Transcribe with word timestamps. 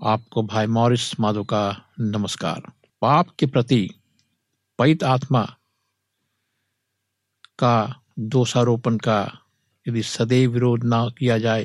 आपको 0.00 0.42
भाई 0.42 0.66
मॉरिस 0.66 1.18
माधो 1.20 1.42
का 1.44 1.60
नमस्कार। 2.00 2.60
पाप 3.02 3.30
के 3.38 3.46
प्रति 3.46 3.88
पवित्र 4.78 5.06
आत्मा 5.06 5.42
का 7.58 8.02
दोषारोपण 8.18 8.96
का 8.96 9.20
यदि 9.86 10.02
सदैव 10.02 10.50
विरोध 10.50 10.84
ना 10.84 11.08
किया 11.18 11.38
जाए 11.38 11.64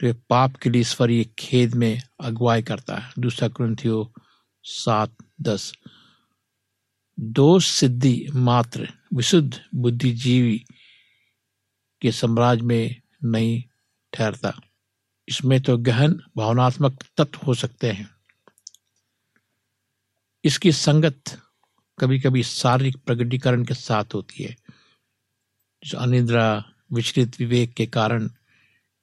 तो 0.00 0.06
ये 0.06 0.12
पाप 0.30 0.56
के 0.56 0.70
लिए 0.70 0.80
ईश्वरीय 0.80 1.24
खेद 1.38 1.74
में 1.74 2.00
अगुवाई 2.20 2.62
करता 2.62 2.96
है। 2.96 3.12
दूसरा 3.18 3.48
ग्रंथियो 3.48 4.12
सात 4.64 5.14
दस। 5.40 5.72
दोष 7.18 7.66
सिद्धि 7.70 8.26
मात्र 8.34 8.88
विशुद्ध 9.14 9.60
बुद्धिजीवी 9.74 10.58
के 12.02 12.12
साम्राज्य 12.12 12.62
में 12.62 13.00
नहीं 13.24 13.62
ठहरता। 14.12 14.54
इसमें 15.28 15.60
तो 15.60 15.76
गहन 15.78 16.20
भावनात्मक 16.36 17.02
तत्व 17.16 17.46
हो 17.46 17.54
सकते 17.54 17.90
हैं। 17.90 18.08
इसकी 20.44 20.72
संगत 20.72 21.38
कभी 21.98 22.18
कभी 22.20 22.42
शारीरिक 22.42 22.96
प्रगटीकरण 22.96 23.64
के 23.64 23.74
साथ 23.74 24.14
होती 24.14 24.44
है, 24.44 24.56
जो 25.82 25.98
अनिद्रा, 25.98 26.64
विचलित 26.92 27.38
विवेक 27.40 27.72
के 27.74 27.86
कारण 27.86 28.28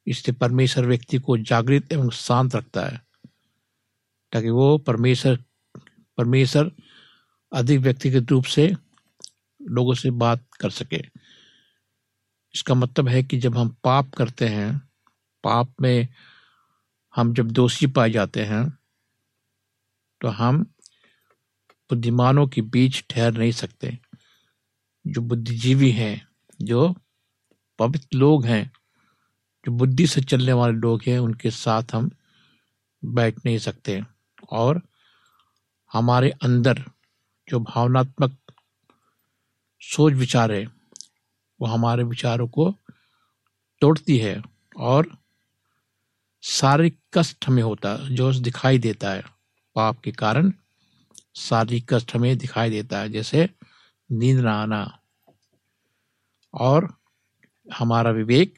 इससे 0.07 0.31
परमेश्वर 0.31 0.86
व्यक्ति 0.86 1.18
को 1.18 1.38
जागृत 1.38 1.94
एवं 1.94 2.10
शांत 2.10 2.56
रखता 2.56 2.86
है, 2.86 3.01
ताकि 4.33 4.50
वो 4.50 4.77
परमेश्वर 4.77 5.38
परमेश्वर 6.18 6.72
अधिक 7.51 7.80
व्यक्तिगत 7.80 8.31
रूप 8.31 8.45
से 8.45 8.74
लोगों 9.62 9.94
से 9.94 10.12
बात 10.12 10.45
कर 10.60 10.69
सके। 10.69 11.04
इसका 12.56 12.74
मतलब 12.74 13.07
है 13.07 13.24
कि 13.24 13.38
जब 13.38 13.57
हम 13.57 13.69
पाप 13.83 14.13
करते 14.13 14.48
हैं 14.48 14.89
पाप 15.45 15.81
में 15.81 16.07
हम 17.15 17.33
जब 17.33 17.51
दोषी 17.51 17.88
पाए 17.88 18.09
जाते 18.09 18.45
हैं 18.45 18.77
तो 20.21 20.27
हम 20.27 20.63
बुद्धिमानों 21.89 22.47
के 22.47 22.62
बीच 22.62 23.03
ठहर 23.09 23.33
नहीं 23.33 23.51
सकते। 23.51 24.00
जो 25.07 25.21
बुद्धिजीवी 25.21 25.92
हैं, 25.92 26.27
जो 26.62 26.95
पवित्र 27.80 28.18
लोग 28.18 28.45
हैं, 28.45 28.71
जो 29.65 29.71
बुद्धि 29.71 30.07
से 30.07 30.21
चलने 30.21 30.53
वाले 30.53 30.74
लोग 30.74 31.01
हैं, 31.07 31.19
उनके 31.19 31.51
साथ 31.51 31.83
हम 31.94 32.09
बैठ 33.06 33.36
नहीं 33.45 33.57
सकते। 33.57 34.01
और 34.50 34.81
हमारे 35.94 36.31
अंदर 36.31 36.83
जो 37.50 37.59
भावनात्मक 37.59 38.38
सोच 39.81 40.13
विचार 40.13 40.51
है, 40.51 40.65
वो 41.62 41.68
हमारे 41.68 42.03
विचारों 42.03 42.48
को 42.48 42.75
तोड़ती 43.81 44.18
है 44.18 44.41
और 44.77 45.25
शारीरिक 46.47 47.00
कष्ट 47.13 47.47
हमें 47.47 47.63
होता 47.63 47.89
है, 47.89 48.15
जो 48.15 48.33
दिखाई 48.33 48.77
देता 48.77 49.09
है, 49.09 49.24
पाप 49.75 50.00
के 50.00 50.12
कारण 50.12 50.53
शारीरिक 51.36 51.94
कष्ट 51.94 52.15
हमें 52.15 52.38
दिखाई 52.38 52.69
देता 52.69 53.00
है, 53.00 53.09
जैसे 53.09 53.50
नींद 54.12 54.39
ना 54.39 54.62
आना। 54.62 55.00
और 56.53 56.97
हमारा 57.74 58.12
विवेक 58.12 58.53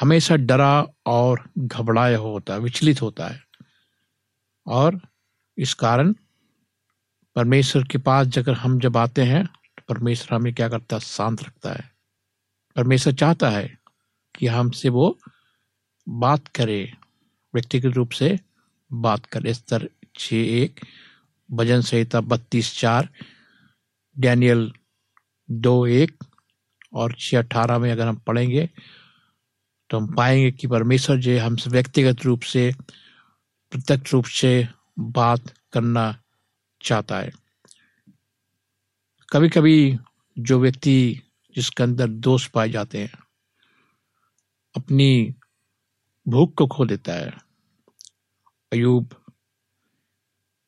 हमेशा 0.00 0.36
डरा 0.36 0.86
और 1.06 1.50
घबराया 1.58 2.18
होता 2.18 2.54
है, 2.54 2.60
विचलित 2.60 3.02
होता 3.02 3.28
है। 3.28 3.42
और 4.66 5.00
इस 5.58 5.74
कारण 5.74 6.12
परमेश्वर 7.34 7.84
के 7.84 7.98
पास 7.98 8.26
जब 8.26 8.48
हम 8.48 8.80
जब 8.80 8.96
आते 8.96 9.22
हैं 9.22 9.46
तो 9.46 9.82
परमेश्वर 9.88 10.38
हमें 10.38 10.54
क्या 10.54 10.68
करता 10.68 10.96
है? 10.96 11.00
शांत 11.00 11.42
रखता 11.42 11.72
है। 11.72 11.92
परमेश्वर 12.76 13.12
चाहता 13.12 13.50
है 13.50 13.78
कि 14.34 14.46
हमसे 14.46 14.88
वो 14.88 15.18
बात 16.06 16.48
करे, 16.48 16.92
व्यक्तिगत 17.54 17.94
रूप 17.94 18.10
से 18.10 18.38
बात 18.90 19.26
करे। 19.26 19.54
स्तर 19.54 19.88
छ 20.18 20.32
एक, 20.32 20.80
भजन 21.50 21.80
संहिता 21.80 22.20
बत्तीस 22.20 22.78
चार, 22.78 23.08
डैनियल 24.16 24.72
दो 25.48 25.86
एक, 25.86 26.24
और 26.92 27.14
छः 27.18 27.38
अठारह 27.38 27.78
में 27.78 27.90
अगर 27.92 28.06
हम 28.06 28.16
पढ़ेंगे 28.16 28.68
तो 29.90 29.98
हम 29.98 30.14
पाएँगे 30.14 30.50
कि 30.50 30.66
परमेश्वर 30.66 31.16
जो 31.16 31.38
हमसे 31.40 31.70
व्यक्तिगत 31.70 32.24
रूप 32.24 32.42
से, 32.42 32.72
प्रत्यक्ष 33.72 34.12
रूप 34.12 34.24
से 34.24 34.68
बात 34.98 35.52
करना 35.72 36.04
चाहता 36.80 37.18
है। 37.18 37.30
कभी 39.28 39.48
कभी 39.48 39.96
जो 40.38 40.58
व्यक्ति 40.60 41.20
जिसके 41.54 41.82
अंदर 41.82 42.08
दोष 42.08 42.46
पाए 42.46 42.68
जाते 42.68 42.98
हैं, 42.98 43.12
अपनी 44.74 45.34
भूख 46.30 46.54
को 46.54 46.66
खो 46.66 46.86
देता 46.86 47.12
है। 47.12 47.30
अयूब 48.72 49.14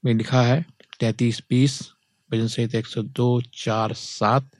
में 0.04 0.14
लिखा 0.14 0.42
है, 0.42 0.66
तैतीस 1.00 1.42
बीस 1.50 1.92
भजन 2.32 2.46
सहित 2.46 2.74
एक 2.74 2.86
सौ 2.86 3.02
दो, 3.02 3.40
चार, 3.40 3.92
सात। 3.92 4.50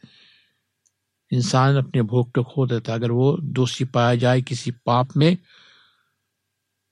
इंसान 1.33 1.77
अपने 1.77 2.03
भूख 2.03 2.31
को 2.31 2.45
खो 2.45 2.67
देता 2.67 2.93
है। 2.93 2.99
अगर 2.99 3.11
वो 3.11 3.39
दोषी 3.41 3.85
पाया 3.85 4.15
जाए 4.15 4.43
किसी 4.43 4.71
पाप 4.71 5.09
में, 5.17 5.39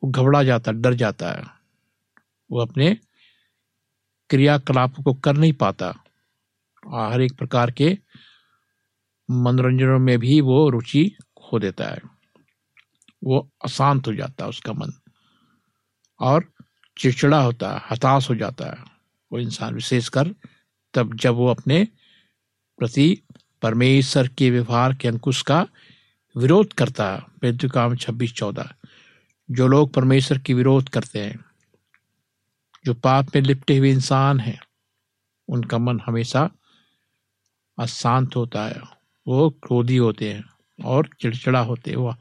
वो 0.05 0.11
घबरा 0.11 0.43
जाता, 0.43 0.73
डर 0.73 0.95
जाता 0.95 1.33
है। 1.33 1.45
वो 2.51 2.61
अपने 2.61 2.97
क्रियाकलापों 4.31 5.03
को 5.03 5.15
कर 5.15 5.37
नहीं 5.37 5.53
पाता। 5.53 5.95
हर 6.95 7.21
एक 7.21 7.39
प्रकार 7.39 7.71
के 7.71 7.99
मनोरंजनों 9.31 9.99
में 9.99 10.19
भी 10.19 10.41
वो 10.41 10.71
रुचि 10.71 11.17
खो 11.43 11.59
देता 11.59 11.85
है। 11.85 12.10
वो 13.25 13.51
अशांत 13.65 14.07
हो 14.07 14.15
जाता 14.15 14.45
है 14.45 14.49
उसका 14.49 14.73
मन। 14.73 14.93
और 16.21 16.53
चिड़चिड़ा 16.99 17.43
होता 17.43 17.75
है, 17.75 17.83
हताश 17.91 18.31
हो 18.31 18.35
जाता 18.35 18.67
है 18.67 18.85
वो 19.33 19.39
इंसान 19.39 19.75
विशेषकर 19.75 20.35
तब 20.95 21.15
जब 21.15 21.35
वो 21.35 21.47
अपने 21.47 21.89
प्रति 22.79 23.23
परमेश्वर 23.63 24.29
के 24.29 24.51
व्यवहार 24.51 24.95
के 24.95 25.09
अंकुश 25.09 25.43
का 25.43 25.67
विरोध 26.37 26.73
करता 26.73 27.13
है। 27.13 27.23
पेतुकाम 27.41 27.97
छब्बीस 27.97 28.33
चौदह। 28.33 28.75
जो 29.51 29.67
लोग 29.67 29.95
परमेश्वर 29.95 30.39
की 30.39 30.55
विरोध 30.55 30.89
करते 30.89 31.19
हैं, 31.19 31.45
जो 32.85 32.95
पाप 32.95 33.27
में 33.35 33.43
लिपटे 33.43 33.79
हुए 33.79 33.91
इंसान 33.91 34.41
हैं, 34.41 34.61
उनका 35.49 35.79
मन 35.79 36.01
हमेशा 36.01 36.51
अशांत 37.79 38.37
होता 38.37 38.67
है। 38.67 38.81
वो 39.27 39.51
क्रोधी 39.51 39.97
होते 39.97 40.33
हैं 40.33 40.45
और 40.85 41.09
चिड़चिड़ा 41.21 41.61
होते 41.61 41.91
हैं। 41.91 41.99
वो 41.99 42.15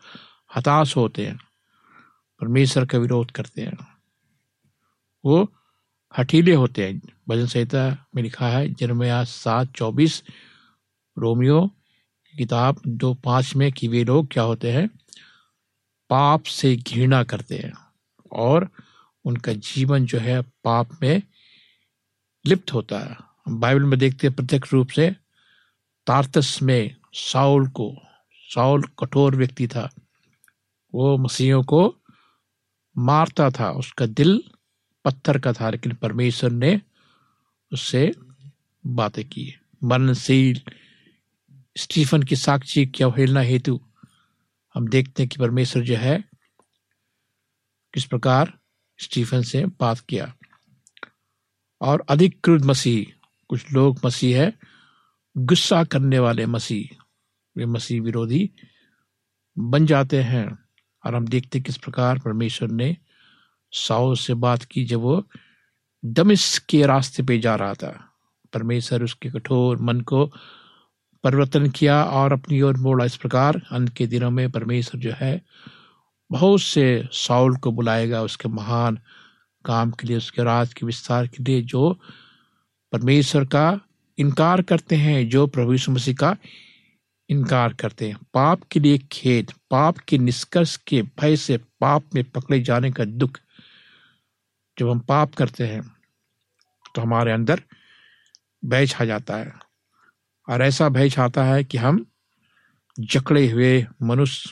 हताश 0.56 0.96
होते 0.98 1.26
हैं, 1.28 1.38
परमेश्वर 2.42 2.86
का 2.86 2.98
विरोध 2.98 3.32
करते 3.32 3.62
हैं। 3.62 3.78
वो 5.26 5.54
हठीले 6.18 6.54
होते 6.54 6.88
हैं। 6.88 7.02
भजन 7.30 7.46
संहिता 7.46 8.06
में 8.16 8.24
लिखा 8.24 8.48
है 8.48 8.74
जन्मया 8.74 9.24
सात 9.24 9.72
चौबीस, 9.72 10.24
रोमियो 11.18 11.70
किताब 12.38 12.82
दो 12.88 13.14
पाँच 13.14 13.56
में 13.56 13.72
कि 13.72 13.88
वे 13.88 14.04
लोग 14.04 14.28
क्या 14.32 14.44
होते 14.44 14.72
हैं? 14.72 14.88
पाप 16.10 16.44
से 16.44 16.76
घृणा 16.76 17.24
करते 17.24 17.58
हैं 17.58 17.74
और 18.32 18.70
उनका 19.26 19.54
जीवन 19.54 20.06
जो 20.06 20.18
है 20.18 20.42
पाप 20.42 20.90
में 21.02 21.22
लिप्त 22.46 22.74
होता 22.74 23.00
है। 23.00 23.18
बाइबल 23.50 23.84
में 23.84 24.00
देखते 24.00 24.28
हैं, 24.28 24.36
प्रत्यक्ष 24.36 24.74
रूप 24.74 24.90
से 24.90 25.16
तारतस 26.08 26.60
में 26.62 26.96
साउल 27.14 27.68
को, 27.68 27.96
साउल 28.34 28.84
कठोर 29.00 29.36
व्यक्ति 29.36 29.68
था। 29.68 29.90
वो 30.94 31.18
मसीहों 31.18 31.64
को 31.64 31.96
मारता 32.98 33.50
था। 33.50 33.72
उसका 33.72 34.06
दिल 34.06 34.44
पत्थर 35.06 35.40
का 35.40 35.54
था, 35.54 35.70
लेकिन 35.70 35.94
परमेश्वर 35.94 36.52
ने 36.52 36.82
उससे 37.74 38.12
बातें 38.86 39.30
की। 39.30 39.56
मरणशील 39.84 40.62
स्टीफन 41.78 42.24
की 42.24 42.36
साक्षी 42.36 42.86
की 42.86 43.04
अवहेलना 43.04 43.40
हेतु 43.40 43.82
हम 44.76 44.88
देखते 44.88 45.24
हैं 45.24 45.30
कि 45.30 45.40
परमेश्वर 45.40 45.84
जो 45.84 45.96
है, 45.96 46.24
किस 47.94 48.06
प्रकार 48.06 48.60
स्टीफन 49.00 49.42
से 49.42 49.66
बात 49.66 50.00
किया। 50.00 50.36
और 51.82 52.06
अधिक 52.10 52.42
क्रुद्ध 52.44 52.66
मसीह, 52.66 53.28
कुछ 53.48 53.72
लोग 53.72 54.00
मसीह 54.06 54.42
है, 54.42 54.60
गुस्सा 55.38 55.84
करने 55.84 56.20
वाले 56.20 56.46
मसीह, 56.46 57.04
वे 57.58 57.66
मसीह 57.66 58.02
विरोधी 58.02 58.52
बन 59.60 59.86
जाते 59.86 60.24
हैं। 60.24 60.69
और 61.06 61.16
हम 61.16 61.28
देखते 61.28 61.60
किस 61.60 61.78
प्रकार 61.78 62.20
परमेश्वर 62.20 62.70
ने 62.70 62.98
साओ 63.72 64.16
से 64.16 64.34
बात 64.34 64.64
की 64.64 64.86
जब 64.86 65.00
वो 65.00 65.28
दमिश 66.06 66.58
के 66.58 66.86
रास्ते 66.86 67.24
पे 67.24 67.40
जा 67.40 67.56
रहा 67.56 67.74
था। 67.74 68.06
परमेश्वर 68.54 69.04
उसके 69.04 69.30
कठोर 69.30 69.78
मन 69.78 70.02
को 70.02 70.26
परिवर्तन 71.24 71.70
किया 71.70 72.04
और 72.04 72.34
अपनी 72.34 72.62
ओर 72.62 72.78
मोड़ा। 72.78 73.06
इस 73.06 73.16
प्रकार 73.16 73.62
अंत 73.72 73.90
के 73.90 74.08
दिनों 74.08 74.32
में 74.32 74.52
परमेश्वर 74.52 75.02
जो 75.02 75.14
है, 75.16 75.42
बहुत 76.32 76.62
से 76.62 77.10
साउल 77.12 77.58
को 77.58 77.72
बुलाएगा 77.72 78.22
उसके 78.22 78.50
महान 78.50 79.00
काम 79.66 79.92
के 79.92 80.08
लिए, 80.08 80.18
उसके 80.18 80.44
राज 80.44 80.74
के 80.74 80.86
विस्तार 80.86 81.28
के 81.28 81.44
लिए, 81.44 81.62
जो 81.62 82.00
परमेश्वर 82.92 83.46
का 83.46 83.80
इनकार 84.18 84.62
करते 84.62 84.96
हैं, 84.96 85.30
जो 85.30 85.48
प्रभु 85.48 85.72
यीशु 85.72 85.92
मसीह 85.92 86.16
का 86.16 86.38
इनकार 87.30 87.74
करते 87.74 88.08
हैं। 88.10 88.18
पाप 88.34 88.64
के 88.72 88.80
लिए 88.80 88.98
खेद, 88.98 89.52
पाप 89.72 89.98
के 89.98 90.18
निष्कर्ष 90.18 90.78
के 90.78 91.02
भय 91.02 91.36
से 91.36 91.58
पाप 91.58 92.04
में 92.16 92.24
पकड़े 92.24 92.60
जाने 92.60 92.92
का 92.92 93.06
दुख। 93.06 93.40
जब 94.78 94.90
हम 94.90 95.00
पाप 95.00 95.34
करते 95.36 95.68
हैं 95.68 95.82
तो 96.96 97.02
हमारे 97.02 97.32
अंदर 97.32 97.62
भय 98.66 98.88
छा 98.88 99.06
जाता 99.06 99.38
है। 99.38 99.54
और 100.50 100.62
ऐसा 100.62 100.90
भय 100.90 101.10
छाता 101.10 101.44
है 101.44 101.64
कि 101.64 101.78
हम 101.78 102.06
जकड़े 103.00 103.52
हुए 103.52 103.86
मनुष्य 104.02 104.50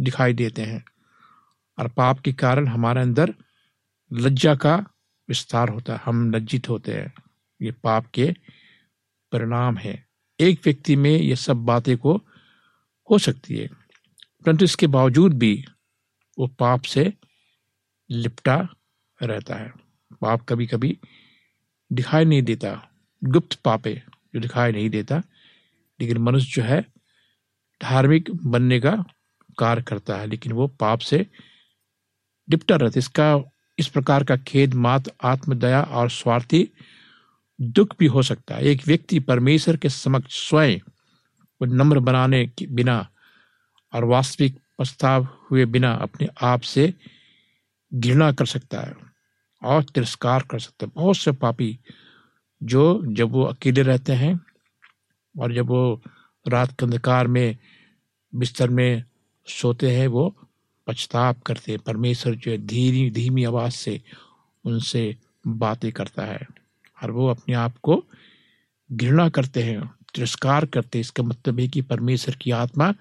दिखाई 0.00 0.32
देते 0.32 0.62
हैं। 0.62 0.84
और 1.78 1.88
पाप 1.88 2.20
के 2.20 2.32
कारण 2.32 2.68
हमारे 2.68 3.00
अंदर 3.00 3.34
लज्जा 4.12 4.54
का 4.54 4.76
विस्तार 5.28 5.68
होता 5.68 5.92
है। 5.92 6.00
हम 6.04 6.30
लज्जित 6.30 6.68
होते 6.68 6.94
हैं। 6.94 7.12
ये 7.62 7.72
पाप 7.72 8.06
के 8.06 8.34
परिणाम 9.32 9.76
है। 9.76 10.09
एक 10.40 10.60
व्यक्ति 10.64 10.96
में 10.96 11.10
ये 11.10 11.36
सब 11.36 11.56
बातें 11.56 11.98
को 11.98 12.22
हो 13.10 13.18
सकती 13.18 13.56
है। 13.56 13.68
परंतु 14.46 14.64
इसके 14.64 14.86
बावजूद 14.86 15.38
भी 15.38 15.64
वो 16.38 16.46
पाप 16.46 16.82
से 16.82 17.12
लिपटा 18.10 18.68
रहता 19.22 19.54
है। 19.54 19.72
पाप 20.20 20.46
कभी 20.48 20.66
कभी 20.66 20.98
दिखाई 21.92 22.24
नहीं 22.24 22.42
देता। 22.42 22.90
गुप्त 23.24 23.54
पापे 23.54 24.02
जो 24.34 24.40
दिखाई 24.40 24.72
नहीं 24.72 24.90
देता, 24.90 25.22
लेकिन 26.00 26.18
मनुष्य 26.18 26.62
जो 26.62 26.62
है, 26.62 26.80
धार्मिक 27.82 28.30
बनने 28.30 28.80
का 28.80 29.04
कार्य 29.58 29.82
करता 29.82 30.16
है, 30.16 30.26
लेकिन 30.26 30.52
वो 30.52 30.66
पाप 30.66 30.98
से 30.98 31.26
लिपटा 32.50 32.76
रहता 32.76 32.92
है। 32.94 32.98
इसका, 32.98 33.42
इस 33.78 33.88
प्रकार 33.88 34.24
का 34.24 34.36
खेद 34.36 34.74
मात, 34.74 35.04
आत्मदया 35.24 35.82
और 35.82 36.10
स्वार्थी 36.10 36.70
दुख 37.62 37.96
भी 37.98 38.06
हो 38.06 38.22
सकता 38.22 38.54
है। 38.54 38.64
एक 38.64 38.82
व्यक्ति 38.86 39.20
परमेश्वर 39.20 39.76
के 39.76 39.88
समक्ष 39.88 40.48
स्वयं 40.48 40.78
को 41.58 41.64
नम्र 41.64 41.98
बनाने 41.98 42.46
के 42.46 42.66
बिना 42.66 43.08
और 43.94 44.04
वास्तविक 44.04 44.56
प्रस्ताव 44.56 45.24
हुए 45.24 45.64
बिना 45.64 45.94
अपने 45.94 46.28
आप 46.42 46.60
से 46.60 46.94
घृणा 47.94 48.32
कर 48.32 48.46
सकता 48.46 48.80
है 48.80 48.94
और 49.62 49.84
तिरस्कार 49.84 50.42
कर 50.50 50.58
सकता 50.58 50.86
है। 50.86 50.92
बहुत 50.94 51.16
से 51.16 51.32
पापी 51.32 51.78
जो 52.62 53.02
जब 53.06 53.30
वो 53.30 53.44
अकेले 53.44 53.82
रहते 53.82 54.12
हैं 54.12 54.40
और 55.38 55.54
जब 55.54 55.66
वो 55.66 56.02
रात 56.48 56.70
के 56.70 56.86
अंधकार 56.86 57.26
में, 57.26 57.56
बिस्तर 58.34 58.70
में 58.70 59.04
सोते 59.46 59.96
हैं, 59.96 60.06
वो 60.06 60.36
पछताप 60.86 61.42
करते 61.42 61.72
हैं। 61.72 61.78
परमेश्वर 61.78 62.34
जो 62.34 62.50
है 62.50 62.58
धीमी 62.58 63.10
धीमी 63.10 63.44
आवाज़ 63.44 63.72
से 63.72 64.02
उनसे 64.64 65.16
बातें 65.46 65.92
करता 65.92 66.24
है। 66.24 66.59
और 67.02 67.10
वो 67.10 67.28
अपने 67.28 67.54
आप 67.54 67.76
को 67.82 68.04
घृणा 68.92 69.28
करते 69.28 69.62
हैं, 69.62 69.86
तिरस्कार 70.14 70.66
करते 70.66 70.98
हैं। 70.98 71.00
इसका 71.00 71.22
मतलब 71.22 71.60
है 71.60 71.68
कि 71.68 71.82
परमेश्वर 71.82 72.34
की 72.34 72.50
आत्मा 72.50 72.92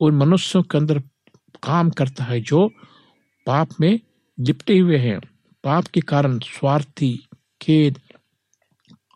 उन 0.00 0.14
मनुष्यों 0.14 0.62
के 0.62 0.78
अंदर 0.78 0.98
काम 1.62 1.90
करता 1.90 2.24
है 2.24 2.40
जो 2.40 2.68
पाप 3.46 3.68
में 3.80 4.00
लिपटे 4.40 4.78
हुए 4.78 4.98
हैं। 4.98 5.20
पाप 5.64 5.86
के 5.86 6.00
कारण 6.00 6.38
स्वार्थी, 6.38 7.28
खेद 7.62 7.98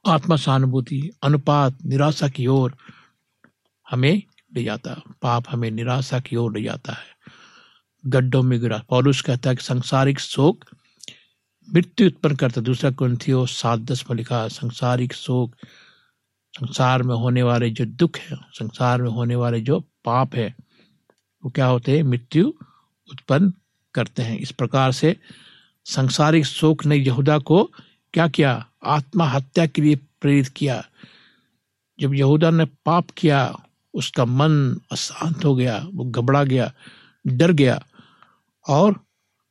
आत्मा 0.07 0.37
सहानुभूति 0.37 1.11
अनुपात, 1.23 1.79
निराशा 1.85 2.29
की 2.29 2.47
ओर 2.47 2.77
हमें 3.91 4.23
ले 4.55 4.65
जाता 4.65 5.03
पाप 5.23 5.45
हमें 5.51 5.71
निराशा 5.71 6.21
की 6.21 6.37
ओर 6.37 6.57
ले 6.57 6.63
जाता 6.63 6.93
है। 6.93 7.17
गड्ढों 8.07 8.43
में 8.43 8.61
गिरा। 8.61 8.83
पौलुस 8.89 9.21
कहता 9.23 9.51
है 9.51 9.57
कि 9.57 9.63
संसारिक 9.63 10.21
शोक 10.21 10.65
मृत्यु 11.75 12.07
उत्पन्न 12.07 12.37
करता। 12.37 12.61
दूसरा 12.61 12.91
ग्रंथियो 12.91 13.47
सात 13.47 13.81
दस 13.81 14.05
में 14.11 14.17
लिखा, 14.17 14.49
संसारिक 14.49 15.13
शोक 15.13 15.55
संसार 16.57 17.03
में 17.03 17.15
होने 17.15 17.43
वाले 17.43 17.71
जो 17.71 17.85
दुख 17.85 18.17
है, 18.17 18.37
संसार 18.53 19.03
में 19.03 19.11
होने 19.11 19.35
वाले 19.35 19.61
जो 19.61 19.81
पाप 19.81 20.35
है, 20.35 20.55
वो 21.45 21.51
क्या 21.51 21.67
होते 21.67 21.97
हैं? 21.97 22.03
मृत्यु 22.03 22.49
उत्पन्न 23.13 23.53
करते 23.95 24.23
हैं। 24.23 24.39
इस 24.39 24.51
प्रकार 24.51 24.93
से 24.93 25.17
संसारिक 25.85 26.47
शोक 26.47 26.87
ने 26.87 26.97
यहूदा 26.97 27.39
को 27.39 27.71
क्या 28.15 28.29
किया? 28.29 28.67
आत्महत्या 28.85 29.67
के 29.67 29.83
लिए 29.83 29.95
प्रेरित 29.95 30.49
किया। 30.49 30.85
जब 32.01 32.15
यहूदा 32.15 32.51
ने 32.51 32.65
पाप 32.65 33.11
किया, 33.11 33.57
उसका 33.95 34.25
मन 34.25 34.81
अशांत 34.93 35.45
हो 35.45 35.57
गया, 35.57 35.87
वो 35.95 36.05
घबरा 36.05 36.45
गया, 36.45 36.73
डर 37.27 37.53
गया 37.53 37.87
और 38.69 39.01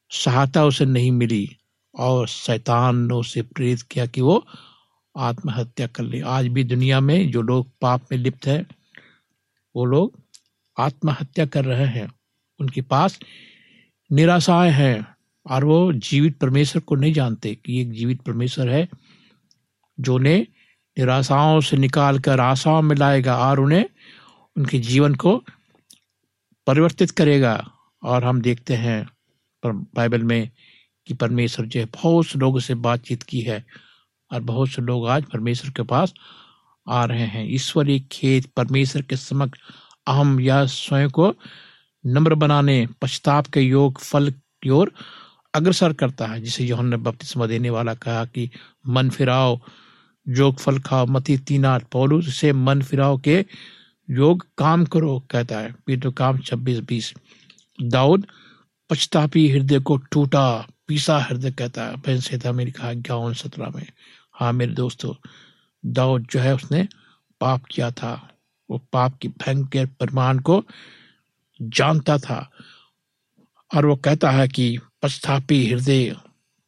सहायता 0.09 0.65
उसे 0.65 0.85
नहीं 0.85 1.11
मिली। 1.11 1.57
और 1.95 2.27
शैतान 2.27 2.95
ने 2.97 3.13
उसे 3.13 3.41
प्रेरित 3.41 3.81
किया 3.81 4.05
कि 4.05 4.21
वो 4.21 4.47
आत्महत्या 5.17 5.87
कर 5.87 6.03
ले। 6.03 6.21
आज 6.21 6.47
भी 6.47 6.63
दुनिया 6.63 6.99
में 6.99 7.31
जो 7.31 7.41
लोग 7.41 7.67
पाप 7.81 8.01
में 8.11 8.19
लिप्त 8.19 8.47
है, 8.47 8.65
वो 9.75 9.85
लोग 9.85 10.19
आत्महत्या 10.77 11.45
कर 11.45 11.65
रहे 11.65 11.85
हैं। 11.85 12.07
उनके 12.59 12.81
पास 12.81 13.19
निराशाएँ 14.11 14.71
हैं 14.71 15.15
और 15.49 15.63
वो 15.63 15.93
जीवित 15.93 16.39
परमेश्वर 16.39 16.81
को 16.81 16.95
नहीं 16.95 17.13
जानते 17.13 17.55
कि 17.55 17.81
एक 17.81 17.91
जीवित 17.91 18.21
परमेश्वर 18.21 18.69
है, 18.69 18.89
जो 19.99 20.15
उन्हें 20.15 20.47
निराशाओं 20.97 21.61
से 21.61 21.77
निकाल 21.77 22.19
कर 22.19 22.39
आशाओं 22.39 22.81
में 22.81 22.95
लाएगा 22.95 23.37
और 23.37 23.59
उन्हें 23.59 23.85
उनके 24.57 24.79
जीवन 24.79 25.15
को 25.15 25.43
परिवर्तित 26.67 27.11
करेगा। 27.11 27.71
और 28.03 28.23
हम 28.23 28.41
देखते 28.41 28.73
हैं 28.73 29.09
बाइबल 29.65 30.23
में 30.23 30.49
कि 31.07 31.13
परमेश्वर 31.13 31.65
जो 31.65 31.79
है 31.79 31.85
बहुत 31.85 32.25
से 32.25 32.39
लोगों 32.39 32.59
से 32.59 32.75
बातचीत 32.75 33.23
की 33.23 33.41
है 33.41 33.65
और 34.31 34.41
बहुत 34.41 34.69
से 34.69 34.81
लोग 34.81 35.07
आज 35.07 35.23
परमेश्वर 35.23 35.71
के 35.71 35.83
पास 35.83 36.13
आ 36.89 37.05
रहे 37.05 37.25
हैं। 37.25 37.45
ईश्वरीय 37.49 37.99
खेत, 38.11 38.45
परमेश्वर 38.45 39.01
के 39.01 39.15
समक्ष 39.15 39.59
अहम 40.07 40.39
या 40.39 40.65
स्वयं 40.65 41.09
को 41.09 41.35
नम्र 42.05 42.35
बनाने, 42.35 42.87
पश्चाताप 43.01 43.47
के 43.47 43.61
योग, 43.61 43.99
फल 43.99 44.33
की 44.63 44.69
ओर 44.69 44.91
अग्रसर 45.55 45.93
करता 45.93 46.27
है, 46.27 46.41
जिसे 46.41 46.65
योहन 46.65 46.85
ने 46.85 46.97
बपतिस्मा 46.97 47.45
देने 47.45 47.69
वाला 47.69 47.93
कहा 47.93 48.25
कि 48.25 48.49
मन 48.87 49.09
फिराओ, 49.09 49.59
योग, 50.27 50.59
फल 50.59 50.79
खाओ, 50.79 51.05
मती 51.05 51.37
तीना 51.37 51.77
पौलू 51.77 52.21
से 52.21 52.53
मन 52.53 52.81
फिराओ 52.81 53.17
के 53.17 53.45
योग 54.09 54.47
काम 54.57 54.85
करो, 54.85 55.23
कहता 55.31 55.59
है। 55.59 55.75
पीटो 55.85 56.11
काम 56.11 56.37
छब्बीस 56.37 56.79
बीस। 56.79 57.13
दाऊद 57.81 58.27
पछतापी 58.89 59.49
हृदय 59.49 59.79
को 59.79 59.97
टूटा। 59.97 60.67
पीसा 60.87 61.17
हृदय 61.19 61.51
कहता 61.51 61.85
है। 61.85 61.95
बहन 61.95 62.19
सेता 62.19 62.51
में 62.51 62.65
लिखा 62.65 62.91
इक्यावन 62.91 63.33
सत्रह 63.33 63.69
में? 63.75 63.87
हाँ 64.33 64.53
मेरे 64.53 64.73
दोस्तों 64.73 65.13
दाऊद 65.85 66.27
जो 66.31 66.39
है 66.39 66.55
उसने 66.55 66.87
पाप 67.41 67.65
किया 67.71 67.91
था। 67.91 68.31
वो 68.69 68.77
पाप 68.93 69.17
की 69.17 69.27
भयंकर 69.27 69.85
परिमाण 69.85 70.39
को 70.39 70.63
जानता 71.61 72.17
था 72.17 72.51
और 73.75 73.85
वो 73.85 73.95
कहता 73.95 74.31
है 74.31 74.47
कि 74.47 74.79
पछतापी 75.01 75.69
हृदय 75.71 76.15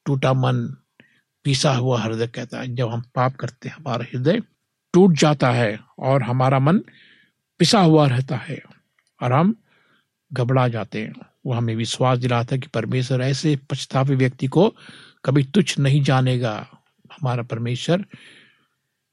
टूटा 0.06 0.34
मन, 0.34 0.78
पीसा 1.44 1.76
हुआ 1.76 2.02
हृदय 2.02 2.28
कहता 2.28 2.60
है। 2.60 2.76
जब 2.76 2.90
हम 2.90 3.02
पाप 3.16 3.36
करते 3.36 3.70
हैं, 3.70 3.76
हमारा 3.76 4.06
हृदय 4.14 4.42
टूट 4.94 5.14
जाता 5.14 5.52
है 5.52 5.80
और 6.00 6.24
हमारा 6.24 6.60
मन 6.60 6.80
पिसा 7.60 7.80
हुआ 7.80 8.08
रहता 8.08 8.36
है 8.36 8.62
और 9.22 9.34
हम 9.34 9.56
घबरा 10.34 10.68
जाते 10.68 11.02
हैं। 11.02 11.14
वो 11.48 11.54
हमें 11.54 11.76
विश्वास 11.76 12.20
दिलाता 12.20 12.56
है 12.56 12.62
कि 12.62 12.68
परमेश्वर 12.68 13.22
ऐसे 13.22 13.56
पछतावे 13.56 14.16
व्यक्ति 14.16 14.48
को 14.48 14.76
कभी 15.26 15.44
तुच्छ 15.44 15.80
नहीं 15.80 16.02
जानेगा। 16.02 16.68
हमारा 17.12 17.44
परमेश्वर 17.44 18.06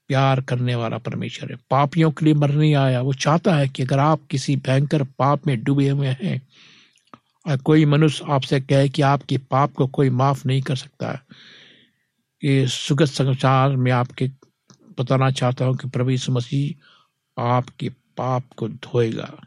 प्यार 0.08 0.40
करने 0.40 0.74
वाला 0.74 0.98
परमेश्वर 0.98 1.50
है। 1.50 1.58
पापियों 1.70 2.10
के 2.10 2.24
लिए 2.24 2.34
मर 2.34 2.50
नहीं 2.50 2.74
आया। 2.74 3.00
वो 3.00 3.12
चाहता 3.12 3.54
है 3.54 3.68
कि 3.68 3.82
अगर 3.82 3.98
आप 3.98 4.20
किसी 4.30 4.56
भयंकर 4.56 5.02
पाप 5.02 5.46
में 5.46 5.64
डूबे 5.64 5.88
हुए 5.88 6.08
हैं, 6.08 6.48
और 7.46 7.56
कोई 7.56 7.84
मनुष्य 7.84 8.24
आपसे 8.28 8.60
कहे 8.60 8.88
कि 8.88 9.02
आपके 9.02 9.38
पाप 9.38 9.72
को 9.72 9.86
कोई 9.86 10.10
माफ़ 10.10 10.42
नहीं 10.46 10.62
कर 10.62 10.76
सकता, 10.76 11.20
ये 12.44 12.66
सुगत 12.66 13.06
समाचार 13.06 13.76
में 13.76 13.92
आपके 13.92 14.28
बताना 14.98 15.30
चाहता 15.30 15.64
हूँ 15.64 15.76
कि 15.76 15.88
प्रभु 15.88 16.10
यीशु 16.10 16.32
मसीह 16.32 17.42
आपके 17.42 17.88
पाप 17.88 18.44
को 18.56 18.68
धोएगा। 18.68 19.40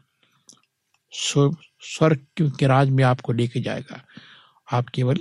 स्वर्ग 1.80 2.26
के 2.40 2.66
राज 2.66 2.88
में 2.88 3.04
आपको 3.04 3.32
लेके 3.32 3.60
जाएगा। 3.60 4.04
आप 4.72 4.88
केवल 4.88 5.18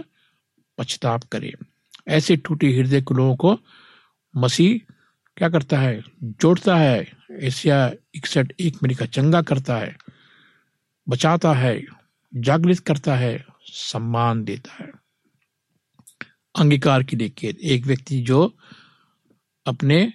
पछताप 0.77 1.23
करें। 1.23 1.53
ऐसे 2.07 2.37
टूटे 2.37 2.67
हृदय 2.67 3.01
के 3.01 3.15
लोगों 3.15 3.35
को 3.35 3.59
मसीह 4.35 4.93
क्या 5.37 5.49
करता 5.49 5.79
है? 5.79 6.03
जोड़ता 6.23 6.77
है। 6.77 7.11
एशिया 7.41 7.91
इकसठ 8.15 8.51
एक 8.59 8.77
मिनट 8.83 8.97
का 8.97 9.05
चंगा 9.05 9.41
करता 9.41 9.77
है। 9.77 9.97
बचाता 11.09 11.53
है। 11.53 11.85
जागृत 12.35 12.79
करता 12.79 13.15
है। 13.15 13.45
सम्मान 13.61 14.43
देता 14.43 14.73
है। 14.73 14.91
अंगीकार 16.59 17.03
के 17.03 17.15
लिए 17.15 17.29
खेद 17.29 17.57
एक 17.57 17.85
व्यक्ति 17.85 18.21
जो 18.21 18.57
अपने 19.65 20.13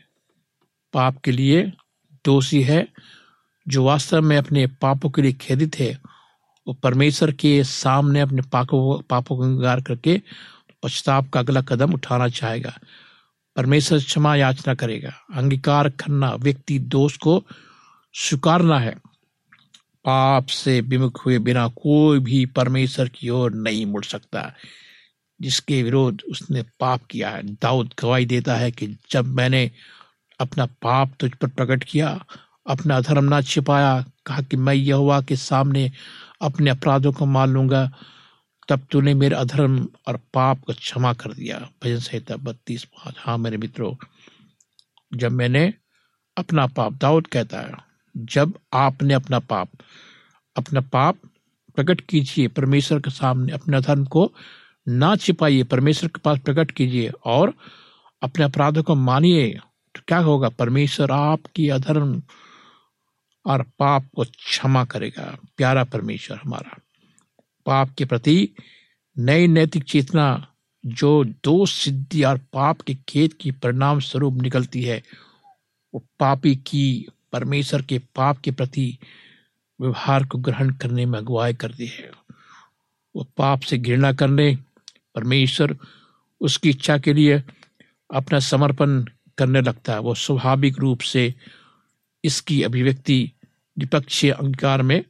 पाप 0.92 1.18
के 1.18 1.32
लिए 1.32 1.72
दोषी 2.24 2.62
है, 2.62 2.88
जो 3.68 3.84
वास्तव 3.84 4.22
में 4.22 4.36
अपने 4.36 4.66
पापों 4.66 5.10
के 5.10 5.22
लिए 5.22 5.32
खेदित 5.32 5.78
है 5.78 6.11
वो 6.66 6.74
परमेश्वर 6.74 7.32
के 7.32 7.64
सामने 7.64 8.20
अपने 8.20 8.42
पापों 8.42 9.02
पापों 9.10 9.38
का 9.38 9.44
अंगीकार 9.44 9.80
करके 9.80 10.22
पश्चाताप 10.82 11.30
का 11.30 11.40
अगला 11.40 11.60
कदम 11.60 11.92
उठाना 11.92 12.28
चाहेगा। 12.28 12.78
परमेश्वर 13.56 13.98
क्षमा 13.98 14.36
याचना 14.36 14.74
करेगा। 14.74 15.12
अंगीकार 15.34 15.88
करना, 15.88 16.30
व्यक्ति 16.34 16.78
दोष 16.78 17.16
को 17.16 17.44
स्वीकारना 18.14 18.78
है। 18.78 18.94
पाप 20.04 20.46
से 20.46 20.80
विमुख 20.80 21.26
हुए 21.26 21.38
बिना 21.38 21.68
कोई 21.68 22.18
भी 22.18 22.46
परमेश्वर 22.46 23.08
की 23.08 23.28
ओर 23.28 23.52
नहीं 23.52 23.86
मुड़ 23.86 24.04
सकता। 24.04 24.52
जिसके 25.40 25.82
विरोध 25.82 26.22
उसने 26.30 26.62
पाप 26.62 27.00
किया 27.10 27.30
है। 27.30 27.42
दाऊद 27.42 27.94
गवाही 28.02 28.26
देता 28.26 28.54
है 28.54 28.70
कि 28.70 28.98
जब 29.10 29.26
मैंने 29.26 29.70
अपना 30.40 30.66
पाप 30.66 31.12
तुझ 31.20 31.34
पर 31.34 31.48
प्रकट 31.48 31.84
किया, 31.84 32.24
अपना 32.66 33.00
धर्म 33.00 33.24
ना 33.24 33.40
छिपाया, 33.40 34.04
कहा 34.26 34.42
कि 34.42 34.56
मैं 34.56 34.74
यहोवा 34.74 35.20
के 35.20 35.36
सामने 35.36 35.92
अपने 36.42 36.70
अपराधों 36.70 37.12
को 37.12 37.26
मान 37.26 37.48
लूँगा, 37.48 37.90
तब 38.68 38.86
तूने 38.90 39.14
मेरे 39.14 39.36
अधर्म 39.36 39.86
और 40.08 40.16
पाप 40.34 40.60
को 40.60 40.72
क्षमा 40.72 41.12
कर 41.12 41.32
दिया। 41.32 41.58
भजन 41.84 41.98
संहिता 41.98 42.36
बत्तीस 42.36 42.84
पाँच। 42.84 43.14
हाँ 43.18 43.38
मेरे 43.38 43.56
मित्रों, 43.56 43.94
जब 45.12 45.32
मैंने 45.32 45.72
अपना 46.36 46.66
पाप, 46.66 46.92
दाऊद 46.92 47.26
कहता 47.26 47.60
है, 47.60 47.72
जब 48.16 48.52
आपने 48.74 49.14
अपना 49.14 49.38
पाप 49.38 49.68
अपना 50.56 50.80
पाप 50.80 51.16
प्रकट 51.76 52.00
कीजिए, 52.00 52.48
परमेश्वर 52.48 53.00
के 53.00 53.10
सामने 53.10 53.52
अपने 53.52 53.80
धर्म 53.80 54.04
को 54.04 54.32
ना 54.86 55.14
छिपाइए, 55.16 55.62
परमेश्वर 55.64 56.08
के 56.08 56.20
पास 56.20 56.38
प्रकट 56.38 56.70
कीजिए 56.70 57.10
और 57.24 57.54
अपने 58.22 58.44
अपराधों 58.44 58.82
को 58.82 58.94
मानिए 58.94 59.48
तो 59.94 60.00
क्या 60.08 60.18
होगा? 60.18 60.48
परमेश्वर 60.48 61.10
आपकी 61.10 61.68
अधर्म 61.68 62.22
और 63.46 63.62
पाप 63.62 64.06
को 64.16 64.24
क्षमा 64.24 64.84
करेगा, 64.84 65.38
प्यारा 65.56 65.84
परमेश्वर 65.84 66.36
हमारा। 66.36 66.78
पाप 67.66 67.94
के 67.98 68.04
प्रति 68.04 68.48
नई 69.18 69.46
नैतिक 69.46 69.84
चेतना, 69.84 70.46
जो 70.86 71.24
दोष 71.24 71.84
सिद्धि 71.84 72.24
और 72.24 72.38
पाप 72.38 72.80
के 72.80 72.94
खेत 73.08 73.32
की 73.40 73.50
परिणाम 73.50 74.00
स्वरूप 74.00 74.34
निकलती 74.34 74.82
है, 74.82 75.02
वो 75.94 76.04
पापी 76.20 76.56
की, 76.56 77.06
परमेश्वर 77.32 77.82
के 77.82 77.98
पाप 77.98 78.38
के 78.38 78.50
प्रति 78.50 78.98
व्यवहार 79.80 80.24
को 80.24 80.38
ग्रहण 80.38 80.70
करने 80.70 81.06
में 81.06 81.18
अगुवाई 81.18 81.54
करती 81.54 81.86
है। 81.86 82.10
वो 83.16 83.28
पाप 83.36 83.60
से 83.60 83.78
घृणा 83.78 84.12
करने, 84.12 84.58
परमेश्वर 85.14 85.76
उसकी 86.40 86.70
इच्छा 86.70 86.98
के 86.98 87.12
लिए 87.12 87.42
अपना 88.14 88.38
समर्पण 88.38 89.04
करने 89.38 89.60
लगता 89.60 89.92
है। 89.92 89.98
वो 89.98 90.14
स्वाभाविक 90.14 90.78
रूप 90.78 91.00
से 91.00 91.34
इसकी 92.24 92.62
अभिव्यक्ति 92.62 93.32
विपक्षीय 93.78 94.30
अंगीकार 94.30 94.82
में 94.82 95.04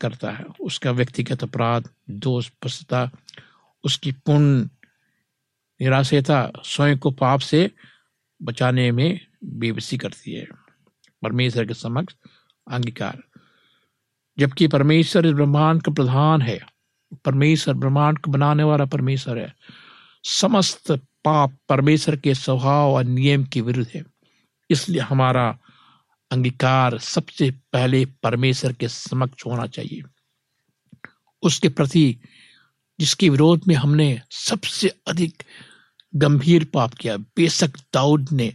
करता 0.00 0.30
है। 0.30 0.44
उसका 0.60 0.90
व्यक्तिगत 0.90 1.42
अपराध, 1.42 1.88
दोष 2.10 2.48
पश्चता 2.48 3.10
उसकी 3.84 4.12
पूर्ण 4.12 4.68
निराशयता 5.80 6.52
स्वयं 6.64 6.98
को 6.98 7.10
पाप 7.10 7.40
से 7.40 7.70
बचाने 8.42 8.92
में 8.92 9.20
बेबसी 9.44 9.98
करती 9.98 10.34
है। 10.34 10.46
परमेश्वर 11.22 11.66
के 11.66 11.74
समक्ष 11.74 12.14
अंगीकार। 12.70 13.22
जबकि 14.38 14.68
परमेश्वर 14.68 15.26
इस 15.26 15.32
ब्रह्मांड 15.32 15.82
का 15.82 15.92
प्रधान 15.92 16.42
है। 16.42 16.66
परमेश्वर 17.24 17.74
ब्रह्मांड 17.74 18.18
को 18.18 18.30
बनाने 18.30 18.62
वाला 18.62 18.84
परमेश्वर 18.84 19.38
है। 19.38 19.56
समस्त 20.24 20.92
पाप 21.24 21.58
परमेश्वर 21.68 22.16
के 22.16 22.34
स्वभाव 22.34 22.90
और 22.90 23.04
नियम 23.04 23.44
के 23.44 23.60
विरुद्ध 23.60 23.90
है। 23.94 24.04
इसलिए 24.70 25.00
हमारा 25.00 25.58
अंगीकार 26.30 26.98
सबसे 26.98 27.50
पहले 27.50 28.04
परमेश्वर 28.22 28.72
के 28.72 28.88
समक्ष 28.88 29.46
होना 29.46 29.66
चाहिए। 29.66 30.02
उसके 31.42 31.68
प्रति 31.68 32.16
जिसके 32.98 33.28
विरोध 33.28 33.62
में 33.68 33.74
हमने 33.74 34.20
सबसे 34.30 34.88
अधिक 35.08 35.42
गंभीर 36.14 36.64
पाप 36.64 36.94
किया, 36.94 37.16
बेशक 37.16 37.76
दाऊद 37.94 38.28
ने 38.32 38.52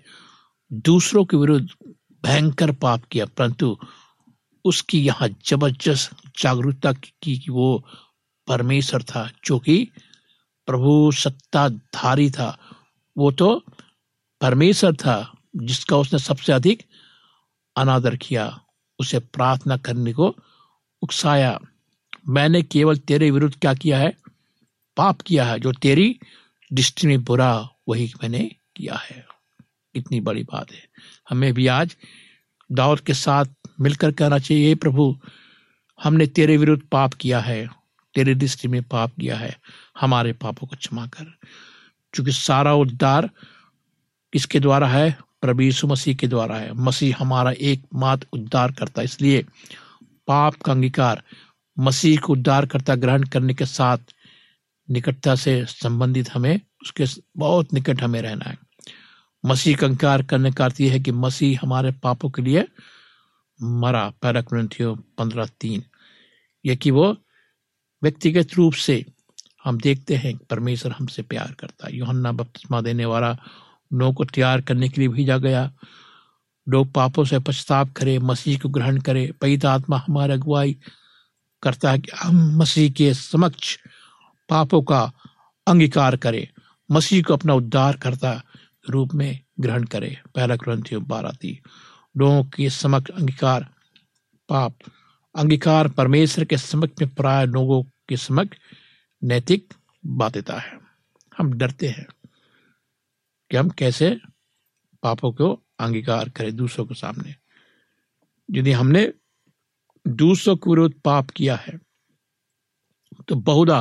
दूसरों 0.72 1.26
के 1.26 1.38
विरुद्ध 1.38 1.68
भयंकर 2.24 2.72
पाप 2.72 3.04
किया, 3.12 3.26
परंतु 3.26 3.78
उसकी 4.66 5.00
यहाँ 5.06 5.30
ज़बरदस्त 5.46 6.16
जागरूकता 6.40 6.92
की 6.94 7.38
कि 7.38 7.52
वो 7.52 7.84
परमेश्वर 8.48 9.04
था, 9.04 9.30
जो 9.46 9.60
कि 9.60 9.88
प्रभु 10.68 11.12
सत्ताधारी 11.12 12.30
था। 12.32 12.58
वो 13.18 13.32
तो 13.32 13.64
परमेश्वर 14.42 14.96
था 14.96 15.34
जिसका 15.56 15.98
उसने 15.98 16.20
सबसे 16.20 16.54
अधिक 16.54 16.84
अनादर 17.76 18.16
किया, 18.16 18.62
उसे 19.00 19.20
प्रार्थना 19.20 19.78
करने 19.78 20.14
को 20.14 20.36
उकसाया। 21.02 21.60
मैंने 22.30 22.62
केवल 22.62 22.98
तेरे 22.98 23.32
विरुद्ध 23.32 23.60
क्या 23.60 23.74
किया 23.74 23.98
है? 23.98 24.18
पाप 24.98 25.22
किया 25.22 25.46
है। 25.46 25.60
जो 25.60 25.72
तेरी 25.72 26.20
दृष्टि 26.74 27.08
में 27.08 27.24
बुरा, 27.24 27.70
वही 27.90 28.14
मैंने 28.24 28.56
किया 28.76 28.96
है। 28.96 29.26
इतनी 29.96 30.22
बड़ी 30.22 30.44
बात 30.44 30.72
है। 30.72 30.88
हमें 31.30 31.54
भी 31.54 31.68
आज 31.68 31.98
दाऊद 32.72 33.00
के 33.00 33.14
साथ 33.14 33.46
मिलकर 33.80 34.12
कहना 34.12 34.40
चाहिए 34.40 34.76
प्रभु। 34.76 35.20
हमने 36.04 36.28
तेरे 36.28 36.58
विरुद्ध 36.58 36.84
पाप 36.84 37.14
किया 37.14 37.40
है। 37.40 37.68
तेरी 38.16 38.36
दृष्टि 38.36 38.68
में 38.68 38.84
पाप 38.84 39.12
किया 39.20 39.38
है। 39.38 39.60
हमारे 40.00 40.34
पापों 40.34 40.68
को 40.68 40.76
क्षमा 40.76 41.08
कर। 41.08 41.24
क्योंकि 42.14 42.32
सारा 42.32 42.74
उद्धार 42.74 43.30
किसके 44.34 44.60
द्वारा 44.60 44.88
है 44.88 45.18
प्रभु 45.44 45.62
यीशु 45.62 45.88
मसीह 45.88 46.16
के 46.16 46.28
द्वारा 46.28 46.56
है। 46.56 46.74
मसीह 46.74 47.16
हमारा 47.20 47.52
एकमात्र 47.52 48.28
उद्धार 48.34 48.72
करता 48.72 49.02
इसलिए 49.02 49.46
पाप 50.28 50.56
का 50.56 50.72
अंगीकार 50.72 51.24
मसीह 51.80 52.20
को 52.20 52.34
उद्धार 52.34 52.66
करता, 52.66 52.96
ग्रहण 52.96 53.24
करने 53.24 53.54
के 53.54 53.66
साथ 53.66 53.98
निकटता 54.90 55.36
से 55.36 55.66
संबंधित 55.66 56.34
हमें, 56.34 56.60
उसके 56.82 57.06
बहुत 57.38 57.74
निकट 57.74 58.02
हमें 58.02 58.22
रहना 58.22 58.50
है। 58.50 58.58
मसीह 59.46 59.78
का 59.78 59.88
अंकार 59.88 60.24
करने 60.24 60.52
का 60.52 60.66
अर्थ 60.66 60.82
यह 60.82 60.92
है 60.92 61.00
कि 61.00 61.12
मसीह 61.12 61.60
हमारे 61.62 61.92
पापों 61.92 62.30
के 62.30 62.42
लिए 62.42 62.68
मरा। 63.62 64.14
पैरा 64.22 64.42
क्रंथियो 64.42 64.96
पंद्रह 64.96 65.46
तीन। 65.46 65.84
यह 66.66 66.76
कि 66.76 66.92
वो 66.92 67.18
व्यक्तिगत 68.04 68.48
रूप 68.54 68.74
से 68.74 69.06
हम 69.64 69.78
देखते 69.78 70.16
हैं 70.16 70.38
परमेश्वर 70.38 70.92
हमसे 70.92 71.22
प्यार 71.22 71.52
करता 71.60 71.88
है। 71.88 71.96
योहन्ना 71.96 72.32
बपतिस्मा 72.32 72.82
देने 72.82 73.06
वाला 73.06 73.38
लोगों 73.94 74.14
को 74.14 74.26
तैयार 74.26 74.62
करने 74.62 74.90
के 74.90 75.02
लिए 75.02 75.08
भेजा 75.08 75.38
गया। 75.38 75.74
लोग 76.70 76.92
पापों 76.92 77.26
से 77.26 77.40
पछताप 77.40 77.92
करे, 77.92 78.20
मसीह 78.20 78.60
को 78.60 78.70
ग्रहण 78.70 79.00
करे। 79.00 79.34
पैदा 79.42 79.74
आत्मा 79.74 79.98
हमारे 79.98 80.34
अगुवाई 80.34 80.78
करता 81.64 81.92
है 81.92 82.00
कि 82.00 82.12
हम 82.16 82.58
मसीह 82.58 82.92
के 82.92 83.14
समक्ष 83.14 83.78
पापों 84.50 84.82
का 84.82 85.12
अंगीकार 85.68 86.16
करें, 86.16 86.48
मसीह 86.92 87.24
को 87.24 87.34
अपना 87.34 87.54
उद्धार 87.54 87.98
करता 87.98 88.44
रूप 88.90 89.14
में 89.14 89.40
ग्रहण 89.60 89.84
करें। 89.84 90.18
पहला 90.36 90.56
ग्रंथि 90.56 90.98
बारह 90.98 91.32
थी 91.32 91.62
लोगों 92.18 92.44
के 92.44 92.70
समक्ष 92.70 93.12
अंगीकार, 93.12 93.68
पाप 94.50 94.76
अंगीकार 95.36 95.88
परमेश्वर 95.88 96.46
के 96.46 96.58
समक्ष 96.58 97.02
में 97.02 97.16
प्राय 97.16 97.46
लोगों 97.46 97.84
के 97.84 98.18
समक्ष 98.18 98.58
नैतिक 99.24 99.74
बाध्यता 100.06 100.54
है। 100.54 100.80
हम 101.38 101.54
डरते 101.54 101.88
हैं। 101.88 102.08
कि 103.54 103.58
हम 103.58 103.70
कैसे 103.70 104.10
पापों 105.04 105.32
को 105.32 105.48
अंगीकार 105.80 106.30
करें 106.30 106.56
दूसरों 106.56 106.86
के 106.86 106.96
सामने। 106.96 107.36
यदि 108.50 108.72
हमने 108.72 109.02
दूसरों 110.06 110.56
के 110.56 110.70
विरुद्ध 110.70 110.96
पाप 111.06 111.30
किया 111.30 111.56
है 111.56 111.78
तो 113.28 113.36
बहुधा 113.36 113.78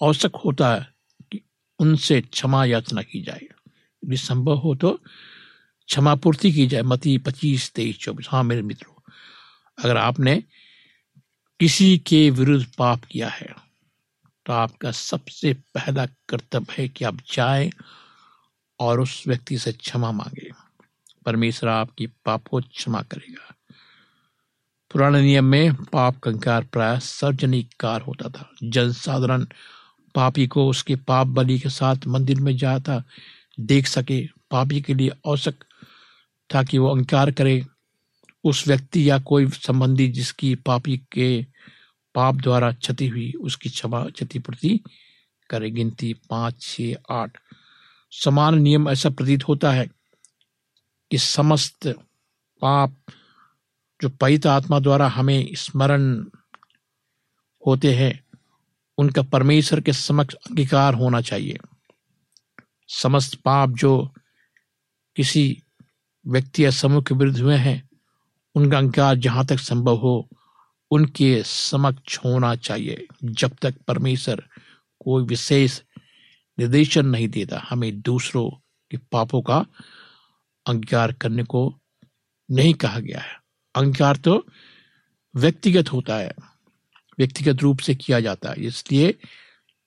आवश्यक 0.00 0.36
होता 0.36 0.74
है 0.74 0.86
कि 1.32 1.40
उनसे 1.80 2.20
क्षमा 2.20 2.64
याचना 2.64 3.02
की 3.02 3.22
जाए। 3.22 3.42
यदि 3.42 4.16
संभव 4.16 4.58
हो 4.58 4.74
तो 4.74 4.90
क्षमा 5.88 6.14
पूर्ति 6.14 6.52
की 6.52 6.66
जाए। 6.66 6.82
मती 6.82 7.16
पच्चीस, 7.18 7.72
तेईस, 7.74 7.98
चौबीस। 7.98 8.26
हाँ 8.30 8.42
मेरे 8.44 8.62
मित्रों, 8.62 8.94
अगर 9.78 9.96
आपने 9.96 10.36
किसी 11.60 11.98
के 11.98 12.28
विरुद्ध 12.30 12.66
पाप 12.78 13.04
किया 13.04 13.28
है 13.28 13.54
तो 14.46 14.52
आपका 14.52 14.90
सबसे 14.92 15.52
पहला 15.74 16.06
कर्तव्य 16.28 16.74
है 16.78 16.88
कि 16.88 17.04
आप 17.04 17.18
जाएँ 17.32 17.70
और 18.82 19.00
उस 19.00 19.24
व्यक्ति 19.26 19.58
से 19.58 19.72
क्षमा 19.72 20.12
मांगे। 20.12 20.50
परमेश्वर 21.26 21.70
आपकी 21.70 22.06
पाप 22.06 22.46
को 22.46 22.60
क्षमा 22.60 23.02
करेगा। 23.02 23.54
पुराने 24.92 25.22
नियम 25.22 25.44
में 25.44 25.74
पाप 25.74 26.18
कंकार 26.18 26.64
प्राय 26.64 27.00
सार्वजनिक 27.00 27.70
कार 27.80 28.00
होता 28.00 28.28
था। 28.28 28.50
जनसाधारण 28.62 29.46
पापी 30.14 30.46
को 30.46 30.68
उसके 30.68 30.96
पाप 30.96 31.26
बलि 31.26 31.58
के 31.58 31.68
साथ 31.68 31.96
मंदिर 32.06 32.40
में 32.40 32.56
जाता, 32.56 33.02
देख 33.60 33.86
सके, 33.86 34.28
पापी 34.50 34.80
के 34.80 34.94
लिए 34.94 35.10
आवश्यक 35.26 35.64
था 36.54 36.62
कि 36.62 36.78
वो 36.78 36.88
अंकार 36.88 37.30
करे। 37.30 37.66
उस 38.44 38.68
व्यक्ति 38.68 39.10
या 39.10 39.18
कोई 39.18 39.48
संबंधी 39.48 40.08
जिसकी 40.08 40.54
पापी 40.54 41.00
के 41.12 41.46
पाप 42.14 42.34
द्वारा 42.34 42.72
क्षति 42.72 43.08
हुई, 43.08 43.32
उसकी 43.32 43.68
क्षमा 43.68 44.04
क्षतिपूर्ति 44.04 44.80
करे। 45.50 45.70
गिनती 45.70 46.14
पाँच 46.30 46.54
छ 46.60 46.76
आठ। 47.10 47.38
समान 48.12 48.58
नियम 48.58 48.88
ऐसा 48.88 49.10
प्रतीत 49.10 49.48
होता 49.48 49.72
है 49.72 49.86
कि 51.10 51.18
समस्त 51.18 51.88
पाप 52.60 52.96
जो 54.02 54.08
पवित्र 54.08 54.48
आत्मा 54.48 54.78
द्वारा 54.78 55.08
हमें 55.08 55.48
स्मरण 55.54 56.24
होते 57.66 57.94
हैं, 57.94 58.24
उनका 58.98 59.22
परमेश्वर 59.22 59.80
के 59.80 59.92
समक्ष 59.92 60.34
अंगीकार 60.34 60.94
होना 60.94 61.20
चाहिए। 61.20 61.58
समस्त 62.88 63.34
पाप 63.34 63.70
जो 63.70 64.14
किसी 65.16 65.62
व्यक्ति 66.26 66.64
या 66.64 66.70
समूह 66.70 67.02
के 67.02 67.14
विरुद्ध 67.14 67.40
हुए 67.40 67.56
हैं, 67.56 67.90
उनका 68.54 68.78
अंगीकार 68.78 69.16
जहाँ 69.16 69.46
तक 69.46 69.58
संभव 69.58 69.96
हो, 69.96 70.28
उनके 70.90 71.42
समक्ष 71.42 72.18
होना 72.24 72.56
चाहिए। 72.56 73.06
जब 73.24 73.56
तक 73.62 73.74
परमेश्वर 73.88 74.48
कोई 75.04 75.24
विशेष 75.24 75.82
निर्देशन 76.62 77.06
नहीं 77.06 77.28
देता। 77.28 77.66
हमें 77.70 78.00
दूसरों 78.00 78.48
के 78.90 78.96
पापों 79.12 79.42
का 79.42 79.64
अंगीकार 80.66 81.12
करने 81.12 81.42
को 81.42 81.80
नहीं 82.50 82.74
कहा 82.74 82.98
गया 83.00 83.20
है। 83.20 83.36
अंगीकार 83.74 84.16
तो 84.16 84.46
व्यक्तिगत 85.34 85.92
होता 85.92 86.16
है, 86.16 86.32
व्यक्तिगत 87.18 87.62
रूप 87.62 87.78
से 87.78 87.94
किया 87.94 88.20
जाता 88.20 88.50
है। 88.50 88.64
इसलिए 88.64 89.14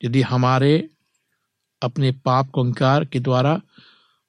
यदि 0.03 0.21
हमारे 0.21 0.89
अपने 1.81 2.11
पाप 2.11 2.49
को 2.51 2.63
अंकार 2.63 3.05
के 3.05 3.19
द्वारा 3.19 3.61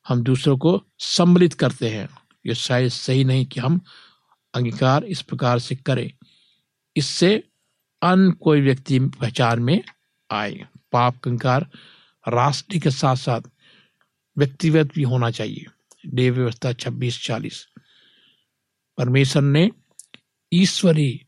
हम 0.07 0.23
दूसरों 0.23 0.57
को 0.59 0.83
सम्मिलित 0.99 1.55
करते 1.55 1.89
हैं, 1.91 2.09
ये 2.47 2.55
शायद 2.55 2.91
सही 2.91 3.25
नहीं 3.25 3.47
कि 3.47 3.61
हम 3.61 3.81
अंगीकार 4.55 5.05
इस 5.05 5.23
प्रकार 5.23 5.59
से 5.59 5.77
करें। 5.77 6.11
इससे 6.97 7.45
अन्य 8.03 8.33
कोई 8.33 8.61
व्यक्ति 8.61 8.99
पहचान 8.99 9.63
में 9.63 9.83
आए। 10.31 10.67
पाप 10.93 11.19
कंकार 11.19 11.69
राष्ट्रीय 12.29 12.81
के 12.81 12.91
साथ 12.91 13.17
साथ 13.17 13.41
व्यक्तिगत 14.39 14.95
भी 14.95 15.03
होना 15.03 15.31
चाहिए। 15.31 15.67
देव 16.07 16.35
व्यवस्था 16.35 16.73
छब्बीस 16.73 17.25
चालीस। 17.25 17.69
परमेश्वर 18.99 19.43
ने 19.43 19.71
ईश्वरी 20.53 21.27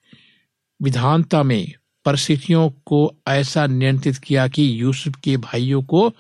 विधानता 0.83 1.43
में 1.43 1.73
परिस्थितियों 2.05 2.71
को 2.71 3.17
ऐसा 3.29 3.67
नियंत्रित 3.67 4.19
किया 4.19 4.49
कि 4.49 4.83
यूसुफ 4.83 5.15
के 5.25 5.37
भाइयों 5.37 5.83
को 5.83 6.13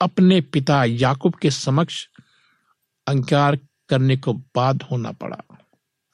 अपने 0.00 0.40
पिता 0.40 0.84
याकूब 0.84 1.34
के 1.34 1.50
समक्ष 1.50 2.06
अंकार 3.06 3.58
करने 3.88 4.16
को 4.16 4.32
बाध्य 4.32 4.86
होना 4.90 5.12
पड़ा। 5.12 5.42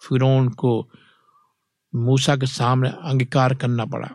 फिरौन 0.00 0.48
को 0.48 0.90
मूसा 1.94 2.36
के 2.36 2.46
सामने 2.46 2.88
अंगीकार 2.88 3.54
करना 3.54 3.84
पड़ा। 3.84 4.10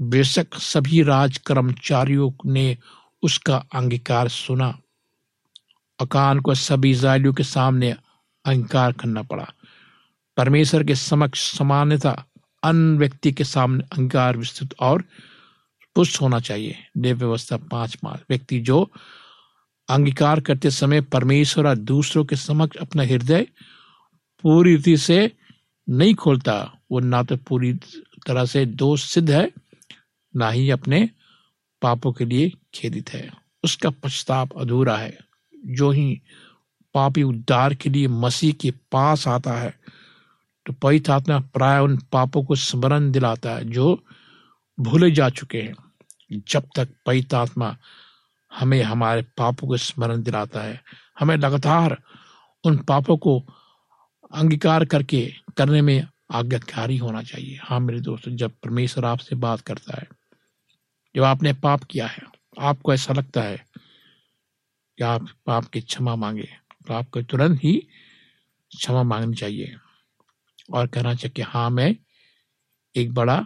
बेशक 0.00 0.54
सभी 0.54 1.02
राज 1.02 1.38
कर्मचारियों 1.38 2.30
ने 2.46 2.76
उसका 3.22 3.56
अंगीकार 3.74 4.28
सुना। 4.28 4.78
अकान 5.98 6.40
को 6.40 6.54
सभी 6.54 6.90
इसराइलियों 6.90 7.32
के 7.34 7.42
सामने 7.42 7.90
अंगीकार 8.44 8.92
करना 8.92 9.22
पड़ा। 9.22 9.46
परमेश्वर 10.36 10.84
के 10.84 10.94
समक्ष 10.94 11.50
समानता 11.58 12.24
अन्य 12.62 12.98
व्यक्ति 12.98 13.32
के 13.32 13.44
सामने 13.44 13.84
अंगीकार 13.92 14.36
विस्तृत 14.36 14.74
और 14.80 15.04
पुष्ट 15.96 16.20
होना 16.20 16.40
चाहिए। 16.40 16.76
देव 16.98 17.18
व्यवस्था 17.18 17.56
पाँच 17.70 17.96
मार्ग 18.04 18.24
व्यक्ति 18.30 18.60
जो 18.60 18.82
अंगीकार 19.88 20.40
करते 20.40 20.70
समय 20.70 21.00
परमेश्वर 21.00 21.68
और 21.68 21.76
दूसरों 21.76 22.24
के 22.24 22.36
समक्ष 22.36 22.76
अपना 22.76 23.02
हृदय 23.02 23.46
पूरी 24.44 24.76
रीति 24.76 24.96
से 24.96 25.30
नहीं 25.88 26.14
खोलता, 26.14 26.72
वो 26.90 27.00
ना 27.00 27.22
तो 27.22 27.36
पूरी 27.38 27.72
तरह 28.26 28.44
से 28.44 28.64
दोष 28.66 29.04
सिद्ध 29.04 29.30
है 29.30 29.50
ना 30.34 30.50
ही 30.50 30.70
अपने 30.70 31.08
पापों 31.82 32.12
के 32.12 32.24
लिए 32.24 32.52
खेदित 32.74 33.12
है। 33.12 33.30
उसका 33.64 33.90
पछताप 33.90 34.58
अधूरा 34.58 34.96
है। 34.96 35.18
जो 35.66 35.90
ही 35.90 36.20
पापी 36.94 37.22
उद्धार 37.22 37.74
के 37.74 37.90
लिए 37.90 38.08
मसीह 38.08 38.52
के 38.52 38.70
पास 38.92 39.26
आता 39.28 39.52
है 39.52 39.74
तो 40.66 40.72
पवित्र 40.72 41.12
आत्मा 41.12 41.38
प्राय 41.38 41.80
उन 41.80 41.96
पापों 42.12 42.42
को 42.44 42.54
स्मरण 42.54 43.10
दिलाता 43.10 43.50
है 43.50 43.64
जो 43.64 44.04
भूले 44.78 45.10
जा 45.10 45.28
चुके 45.30 45.62
हैं। 45.62 45.74
जब 46.48 46.68
तक 46.76 46.88
पवित्र 47.06 47.36
आत्मा 47.36 47.76
हमें 48.52 48.82
हमारे 48.82 49.22
पापों 49.36 49.68
को 49.68 49.76
स्मरण 49.76 50.22
दिलाता 50.22 50.62
है, 50.62 50.80
हमें 51.20 51.36
लगातार 51.36 51.96
उन 52.64 52.76
पापों 52.78 53.16
को 53.16 53.38
अंगीकार 54.32 54.84
करके 54.84 55.32
करने 55.56 55.82
में 55.82 56.06
आज्ञाकारी 56.30 56.96
होना 56.96 57.22
चाहिए। 57.22 57.58
हाँ 57.62 57.80
मेरे 57.80 58.00
दोस्तों, 58.00 58.36
जब 58.36 58.50
परमेश्वर 58.64 59.04
आपसे 59.04 59.36
बात 59.36 59.60
करता 59.60 59.96
है 59.98 60.19
जब 61.14 61.24
आपने 61.24 61.52
पाप 61.54 61.84
किया 61.84 62.06
है। 62.06 62.22
आपको 62.60 62.92
ऐसा 62.94 63.12
लगता 63.14 63.42
है 63.42 63.56
कि 64.98 65.04
आप 65.04 65.28
पाप 65.46 65.64
की 65.64 65.80
क्षमा 65.80 66.14
मांगे 66.16 66.48
तो 66.86 66.94
आपको 66.94 67.22
तुरंत 67.22 67.60
ही 67.64 67.72
क्षमा 68.72 69.02
मांगनी 69.02 69.34
चाहिए 69.34 69.74
और 70.72 70.86
कहना 70.86 71.14
चाहिए 71.14 71.32
कि 71.36 71.42
हाँ 71.42 71.68
मैं 71.70 71.94
एक 72.94 73.12
बड़ा 73.14 73.38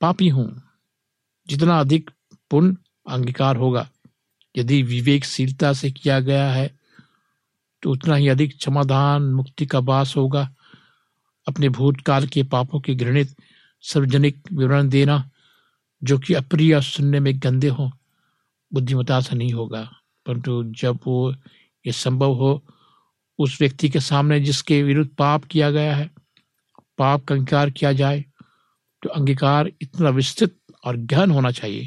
पापी 0.00 0.28
हूँ। 0.28 0.48
जितना 1.48 1.78
अधिक 1.80 2.10
पुण्य 2.50 2.76
अंगीकार 3.06 3.56
होगा, 3.56 3.88
यदि 4.54 4.82
विवेकशीलता 4.82 5.72
से 5.72 5.90
किया 5.92 6.18
गया 6.20 6.50
है 6.52 6.70
तो 7.82 7.90
उतना 7.92 8.14
ही 8.14 8.28
अधिक 8.28 8.56
क्षमादान, 8.56 9.22
मुक्ति 9.24 9.66
का 9.66 9.78
वास 9.80 10.16
होगा। 10.16 10.48
अपने 11.46 11.68
भूतकाल 11.68 12.26
के 12.26 12.42
पापों 12.44 12.80
के 12.80 12.94
घृणित, 12.94 13.36
सार्वजनिक 13.84 14.42
विवरण 14.52 14.88
देना 14.88 15.18
जो 16.04 16.18
कि 16.18 16.34
अप्रिय 16.34 16.74
और 16.74 16.82
सुनने 16.82 17.20
में 17.20 17.32
गंदे 17.36 17.68
हो 17.68 17.90
बुद्धिमता 18.72 19.20
से 19.20 19.36
नहीं 19.36 19.52
होगा। 19.52 19.82
परंतु 20.26 20.62
जब 20.64 20.98
वो 21.06 21.32
ये 21.86 21.92
संभव 21.92 22.32
हो, 22.32 22.62
उस 23.38 23.60
व्यक्ति 23.60 23.88
के 23.88 24.00
सामने 24.00 24.40
जिसके 24.40 24.82
विरुद्ध 24.82 25.10
पाप 25.10 25.44
किया 25.44 25.70
गया 25.70 25.96
है, 25.96 26.10
पाप 26.98 27.24
का 27.24 27.34
अंगीकार 27.34 27.70
किया 27.70 27.92
जाए 27.92 28.24
तो 29.02 29.08
अंगीकार 29.08 29.70
इतना 29.80 30.10
विस्तृत 30.10 30.56
और 30.84 30.96
गहन 30.96 31.30
होना 31.30 31.50
चाहिए 31.50 31.84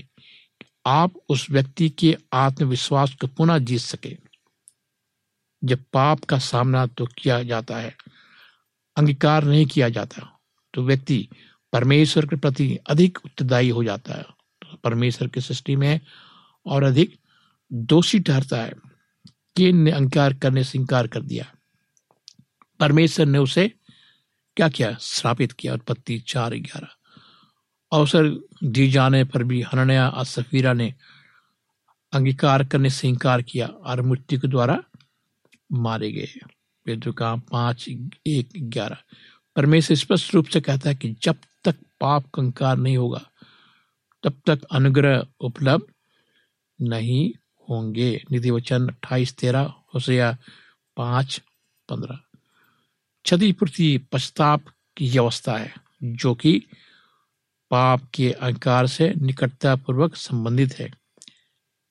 कि 0.62 0.66
आप 0.86 1.14
उस 1.30 1.50
व्यक्ति 1.50 1.90
के 1.90 2.16
आत्मविश्वास 2.34 3.16
को 3.16 3.28
पुनः 3.28 3.58
जीत 3.58 3.82
सके। 3.82 4.18
जब 5.64 5.84
पाप 5.94 6.24
का 6.24 6.38
सामना 6.38 6.86
तो 6.86 7.06
किया 7.06 7.42
जाता 7.44 7.78
है, 7.78 7.96
अंगीकार 8.98 9.44
नहीं 9.44 9.66
किया 9.66 9.90
जाता 9.90 10.40
तो 10.74 10.84
व्यक्ति 10.84 11.28
परमेश्वर 11.74 12.26
के 12.26 12.36
प्रति 12.36 12.78
अधिक 12.90 13.20
उत्तरदायी 13.26 13.70
हो 13.70 13.84
जाता 13.84 14.14
है। 14.14 14.24
तो 14.62 14.78
परमेश्वर 14.84 15.28
की 15.28 15.42
सृष्टि 15.42 15.76
में 15.76 16.00
और 16.66 16.84
अधिक 16.84 17.18
दोषी 17.74 18.20
ठहरता 18.20 18.58
है। 18.58 18.74
केन 19.58 19.78
ने 19.78 19.92
अंकार 19.92 20.34
करने 20.34 20.64
से 20.64 20.80
इंकार 20.80 21.08
कर 21.08 21.22
दिया। 21.22 21.54
परमेश्वर 22.80 23.26
ने 23.26 23.38
उसे 23.38 23.74
क्या 24.58 24.70
किया 24.70 24.98
श्रापित 25.02 25.52
किया? 25.52 25.74
उत्पत्ति 25.74 26.20
चार 26.20 26.56
ग्यारह। 26.56 26.88
अवसर 27.94 28.40
दी 28.64 28.92
जाने 28.92 29.24
पर 29.24 29.44
भी 29.44 29.62
हनया 29.62 30.10
और 30.10 30.26
सफीरा 30.26 30.74
ने 30.74 30.94
अंगीकार 32.14 32.64
करने 32.64 32.90
से 32.90 33.10
इंकार 33.10 33.42
किया 33.42 33.68
और 33.68 34.02
मृत्यु 34.02 34.40
के 34.40 34.48
द्वारा 34.48 34.84
मारे 35.72 36.12
गए। 36.12 36.28
पाँच 37.22 37.90
एक 38.28 38.50
ग्यारह। 38.58 38.98
परमेश्वर 39.56 39.98
स्पष्ट 39.98 40.36
रूप 40.36 40.46
से 40.46 40.62
कहता 40.62 40.90
है 40.90 40.96
कि 40.96 41.16
जब 41.22 41.36
तक 41.64 41.76
पाप 42.02 42.30
कंकार 42.34 42.78
नहीं 42.78 42.98
होगा, 42.98 43.22
तब 44.24 44.42
तक 44.46 44.64
अनुग्रह 44.64 45.28
उपलब्ध 45.42 45.94
नहीं 46.82 47.34
होंगे। 47.70 48.24
निधि 48.32 48.52
वचन 48.52 48.88
अट्ठाईस, 48.88 49.34
तेरह, 49.34 49.74
होशिया 49.94 50.38
पाँच, 50.98 51.42
पंद्रह। 51.90 52.20
क्षतिपूर्ति 53.24 53.98
पश्चाताप 53.98 54.62
की 54.98 55.18
अवस्था 55.18 55.58
है, 55.58 55.76
जो 56.04 56.36
कि 56.36 56.66
पाप 57.72 58.02
के 58.14 58.32
अहंकार 58.32 58.88
से 58.88 59.14
निकटता 59.18 59.76
पूर्वक 59.76 60.16
संबंधित 60.16 60.80
है। 60.80 60.92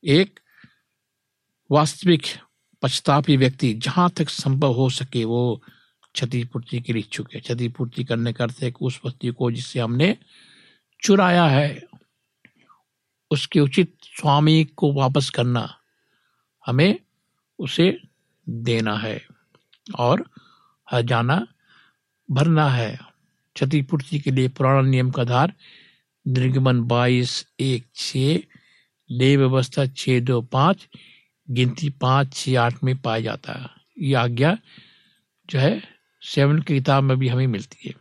एक, 0.05 0.40
वास्तविक 1.71 2.23
पछतापी 2.83 3.37
व्यक्ति 3.37 3.75
जहाँ 3.75 4.11
तक 4.11 4.29
संभव 4.29 4.73
हो 4.73 4.90
सके 4.90 5.25
वो 5.25 5.62
क्षतिपूर्ति 6.18 6.81
के 6.81 6.92
लिए 6.92 7.02
इच्छुक 7.02 7.35
है। 7.35 7.40
क्षतिपूर्ति 7.40 8.04
करने 8.04 8.33
का 8.33 8.44
अर्थ 8.44 8.83
उस 8.83 9.00
वस्तु 9.04 9.33
को 9.33 9.50
जिससे 9.50 9.81
हमने 9.81 10.16
चुराया 11.02 11.44
है, 11.46 11.83
उसके 13.31 13.61
उचित 13.61 13.94
स्वामी 14.02 14.64
को 14.76 14.92
वापस 14.92 15.31
करना 15.31 15.68
हमें 16.66 16.98
उसे 17.59 17.87
देना 18.46 18.96
है 18.98 19.20
और 19.98 20.24
हजाना 20.88 21.46
भरना 22.28 22.68
है। 22.70 22.98
क्षतिपूर्ति 23.57 24.18
के 24.20 24.31
लिए 24.31 24.48
पुराना 24.48 24.88
नियम 24.88 25.11
का 25.11 25.22
आधार 25.22 25.52
निर्गमन 26.26 26.81
बाईस 26.83 27.46
एक 27.61 27.87
छ 27.96 28.16
व्यवस्था 29.11 29.87
छ 29.87 30.20
दो 30.20 30.40
पाँच, 30.42 30.87
गिनती 31.48 31.88
पाँच 31.90 32.35
छ 32.35 32.54
आठ 32.57 32.83
में 32.85 32.96
पाया 32.96 33.20
जाता 33.20 33.52
है। 33.52 33.68
ये 33.98 34.14
आज्ञा 34.14 34.57
जो 35.48 35.59
है 35.59 35.97
सेवन 36.22 36.62
की 36.62 36.74
किताब 36.74 37.04
में 37.04 37.18
भी 37.18 37.28
हमें 37.28 37.46
मिलती 37.46 37.88
है। 37.88 37.94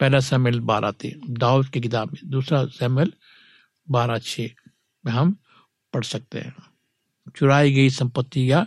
पहला 0.00 0.20
सैमल 0.20 0.60
बारह 0.60 0.92
थे 0.92 1.12
दाऊद 1.28 1.68
की 1.68 1.80
किताब 1.80 2.12
में। 2.12 2.20
दूसरा 2.24 2.64
सैमल 2.66 3.12
बारह 3.90 4.18
छ 4.18 4.40
में 5.06 5.12
हम 5.12 5.36
पढ़ 5.92 6.04
सकते 6.04 6.38
हैं। 6.38 6.54
चुराई 7.36 7.72
गई 7.72 7.90
संपत्ति 7.90 8.52
या 8.52 8.66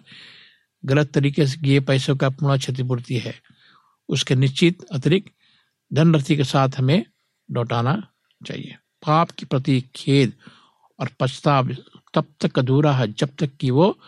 गलत 0.85 1.11
तरीके 1.11 1.47
से 1.47 1.57
किए 1.57 1.79
पैसों 1.79 2.15
का 2.15 2.29
पुनः 2.29 2.57
क्षतिपूर्ति 2.57 3.17
है। 3.17 3.41
उसके 4.09 4.35
निश्चित 4.35 4.83
अतिरिक्त 4.83 5.31
धनराशि 5.93 6.35
के 6.35 6.43
साथ 6.43 6.69
हमें 6.77 7.05
लौटाना 7.51 8.07
चाहिए। 8.47 8.77
पाप 9.05 9.31
के 9.31 9.45
प्रति 9.45 9.81
खेद 9.95 10.33
और 10.99 11.09
पछताव 11.19 11.73
तब 12.13 12.25
तक 12.41 12.59
अधूरा 12.59 12.93
है 12.93 13.13
जब 13.13 13.29
तक 13.39 13.51
कि 13.59 13.71
वो 13.71 13.99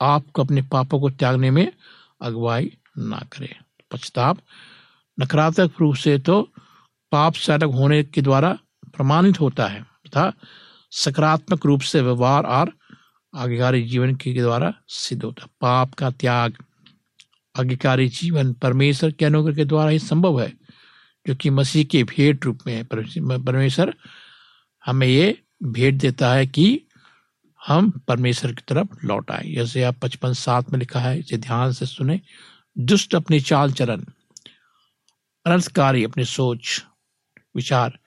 आपको 0.00 0.44
अपने 0.44 0.62
पापों 0.62 1.00
को 1.00 1.10
त्यागने 1.10 1.50
में 1.50 1.72
अगुवाई 2.22 2.76
ना 2.98 3.18
करे। 3.32 3.56
पछताव 3.92 4.38
नकारात्मक 5.18 5.80
रूप 5.80 5.94
से 5.94 6.18
तो 6.18 6.40
पाप 7.12 7.34
से 7.34 7.52
अलग 7.52 7.72
होने 7.72 8.02
के 8.04 8.22
द्वारा 8.22 8.58
प्रमाणित 8.86 9.40
होता 9.40 9.66
है, 9.66 9.82
तथा 9.82 10.32
सकारात्मक 10.92 11.66
रूप 11.66 11.80
से 11.80 12.00
व्यवहार 12.00 12.44
और 12.44 12.72
आज्ञाकारी 13.36 13.82
जीवन 13.82 14.14
के 14.14 14.32
द्वारा 14.34 14.72
सिद्ध 14.88 15.22
होता 15.24 15.42
है। 15.42 15.48
पाप 15.60 15.94
का 15.94 16.10
त्याग 16.10 16.56
आज्ञाकारी 17.54 18.08
जीवन 18.08 18.52
परमेश्वर 18.52 19.10
के 19.10 19.24
अनुग्रह 19.24 19.54
के 19.54 19.64
द्वारा 19.64 19.90
ही 19.90 19.98
संभव 19.98 20.40
है, 20.40 20.52
जो 21.26 21.34
कि 21.34 21.50
मसीह 21.50 21.84
के 21.84 22.02
भेंट 22.04 22.44
रूप 22.44 22.58
में 22.66 22.74
है। 22.74 22.84
परमेश्वर 22.84 23.94
हमें 24.86 25.06
ये 25.06 25.38
भेंट 25.62 26.00
देता 26.00 26.32
है 26.32 26.46
कि 26.46 26.80
हम 27.66 27.90
परमेश्वर 28.08 28.52
की 28.52 28.62
तरफ़ 28.68 29.06
लौट 29.06 29.30
आए। 29.30 29.52
जैसे 29.54 29.82
आप 29.82 29.96
पचपन 30.02 30.32
सात 30.32 30.70
में 30.70 30.78
लिखा 30.78 31.00
है, 31.00 31.18
इसे 31.18 31.36
ध्यान 31.36 31.72
से 31.72 31.86
सुने। 31.86 32.20
दुष्ट 32.80 33.14
अपने 33.14 33.40
चाल 33.40 33.72
चलन, 33.72 34.06
अनर्थकारी 35.46 36.04
अपनी 36.04 36.24
सोच, 36.24 36.84
विचार 37.56 37.98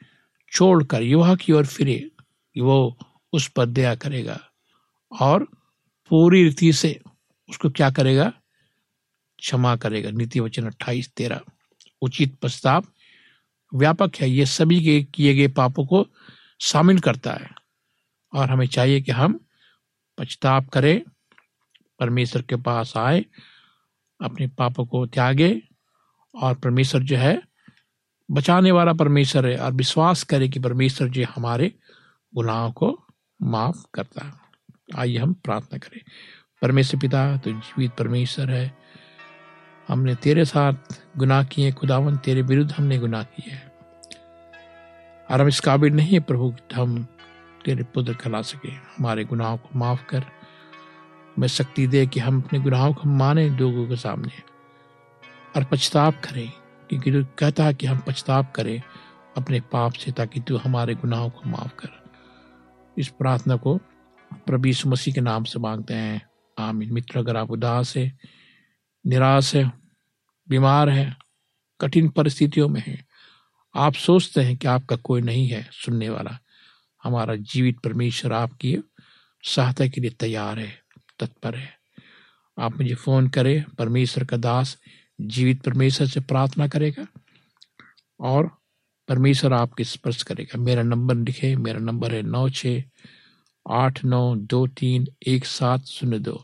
छोड़कर 0.52 1.02
युवा 1.02 1.36
की 1.36 1.52
ओर 1.52 1.66
फिरे, 1.66 2.12
वो 2.58 2.98
उस 3.34 3.48
पर 3.48 3.66
दया 3.66 3.96
करेगा 3.96 4.40
और 5.22 5.44
पूरी 6.10 6.44
रीति 6.44 6.74
से 6.74 7.02
उसको 7.50 7.70
क्या 7.70 7.92
करेगा? 7.92 8.34
क्षमा 9.40 9.76
करेगा। 9.76 10.12
नीति 10.12 10.40
वचन 10.40 10.66
अट्ठाईस, 10.66 11.10
तेरह। 11.10 11.42
उचित 12.02 12.40
प्रस्ताव 12.40 12.86
व्यापक 13.74 14.12
है। 14.16 14.30
ये 14.30 14.46
सभी 14.46 14.84
के 14.84 15.04
किए 15.04 15.34
गए 15.36 15.48
पापों 15.48 15.86
को 15.86 16.08
शामिल 16.60 17.00
करता 17.00 17.34
है 17.34 17.50
और 18.34 18.50
हमें 18.50 18.68
चाहिए 18.68 19.02
कि 19.02 19.12
हम 19.12 19.40
पछताप 20.18 20.70
करें, 20.70 21.02
परमेश्वर 22.00 22.42
के 22.42 22.56
पास 22.56 22.98
आए 22.98 23.26
अपने 24.22 24.48
पापों 24.48 24.86
को 24.86 25.06
त्यागे 25.06 25.62
और 26.36 26.56
परमेश्वर 26.56 27.02
जो 27.02 27.18
है, 27.18 27.42
बचाने 28.32 28.72
वाला 28.72 28.94
परमेश्वर 28.94 29.48
है 29.48 29.58
और 29.58 29.72
विश्वास 29.72 30.24
करे 30.24 30.50
कि 30.50 30.60
परमेश्वर 30.60 31.10
जी 31.10 31.24
हमारे 31.24 31.76
गुनाहों 32.36 32.72
को 32.72 33.06
माफ़ 33.42 33.86
करता 33.94 34.26
है। 34.26 34.34
आइए 34.96 35.18
हम 35.18 35.34
प्रार्थना 35.34 35.78
करें। 35.78 36.02
परमेश्वर 36.62 37.00
पिता 37.00 37.38
तो 37.38 37.52
जीवित 37.52 37.92
परमेश्वर 37.92 38.52
है। 38.52 38.78
हमने 39.88 40.16
तेरे 40.16 40.46
साथ 40.46 40.74
गुनाह 41.18 41.44
किए, 41.44 41.72
खुदावन 41.72 42.18
तेरे 42.18 42.42
विरुद्ध 42.42 42.72
हमने 42.72 42.98
गुनाह 42.98 43.24
किए। 43.24 43.58
और 45.32 45.42
हम 45.42 45.48
इस 45.48 45.60
काबिल 45.60 45.94
नहीं 45.94 46.14
है 46.14 46.20
प्रभु 46.20 46.56
हम 46.76 47.08
तेरे 47.66 47.84
पुत्र 47.84 48.14
खिला 48.14 48.42
सके। 48.42 48.72
हमारे 48.72 49.24
गुनाहों 49.24 49.58
को 49.58 49.80
माफ़ 49.80 50.06
कर 50.06 50.26
हमें 51.38 51.48
शक्ति 51.48 51.88
दे 51.88 52.08
कि 52.08 52.20
हम 52.20 52.42
अपने 52.42 52.60
गुनाहों 52.60 52.94
को 52.94 53.10
माने 53.10 53.50
लोगों 53.50 53.88
के 53.88 53.96
सामने 53.96 54.32
और 55.56 55.64
पछताप 55.64 56.22
करें, 56.24 56.52
क्योंकि 56.90 57.12
तू 57.12 57.26
कहता 57.40 57.64
है 57.64 57.74
कि 57.74 57.88
हम 57.88 58.00
पछताप 58.08 58.54
करें 58.56 58.82
अपने 59.38 59.60
पाप 59.60 59.94
से, 59.94 60.12
ताकि 60.12 60.40
तू 60.40 60.58
हमारे 60.58 60.96
गुनाहों 60.96 61.30
को 61.30 61.50
माफ़ 61.50 61.76
कर। 61.76 61.90
इस 62.98 63.08
प्रार्थना 63.08 63.56
को 63.56 63.78
प्रभु 64.34 64.90
मसीह 64.90 65.14
के 65.14 65.22
नाम 65.22 65.44
से 65.44 65.60
मांगते 65.60 65.94
हैं। 65.94 66.30
आमीन। 66.60 66.94
मित्र, 66.94 67.20
अगर 67.20 67.38
आप 67.38 67.52
उदास 67.52 67.98
है, 67.98 68.18
निराश 69.08 69.56
है, 69.56 69.72
बीमार 70.50 70.90
है, 70.90 71.18
कठिन 71.82 72.10
परिस्थितियों 72.10 72.70
में 72.70 72.84
है, 72.88 73.06
आप 73.76 73.94
सोचते 73.94 74.42
हैं 74.42 74.58
कि 74.58 74.68
आपका 74.68 74.96
कोई 74.96 75.22
नहीं 75.22 75.48
है 75.48 75.70
सुनने 75.72 76.10
वाला। 76.10 76.40
हमारा 77.04 77.36
जीवित 77.36 77.80
परमेश्वर 77.80 78.34
आपकी 78.34 78.78
सहायता 79.44 79.88
के 79.88 80.02
लिए 80.02 80.10
तैयार 80.10 80.60
है। 80.60 80.81
तत्पर 81.22 81.56
है। 81.56 81.70
आप 82.58 82.78
मुझे 82.78 82.96
फ़ोन 82.96 83.28
करें, 83.30 83.64
परमेश्वर 83.78 84.24
का 84.26 84.38
दास, 84.38 84.78
जीवित 85.22 85.62
परमेश्वर 85.64 86.08
से 86.08 86.20
प्रार्थना 86.22 86.68
करेगा 86.68 87.06
और 88.20 88.50
परमेश्वर 89.10 89.54
आपके 89.54 89.84
स्पर्श 89.84 90.24
करेगा। 90.24 90.58
मेरा 90.60 90.84
नंबर 90.84 91.16
लिखे, 91.16 91.56
मेरा 91.56 91.80
नंबर 91.80 92.14
है 92.16 92.22
नौ 92.24 92.50
छ 92.50 92.82
आठ 93.66 94.04
नौ 94.06 94.36
दो 94.52 94.66
तीन 94.68 95.08
एक 95.28 95.46
सात 95.46 95.86
शून्य 95.88 96.20
दो। 96.20 96.44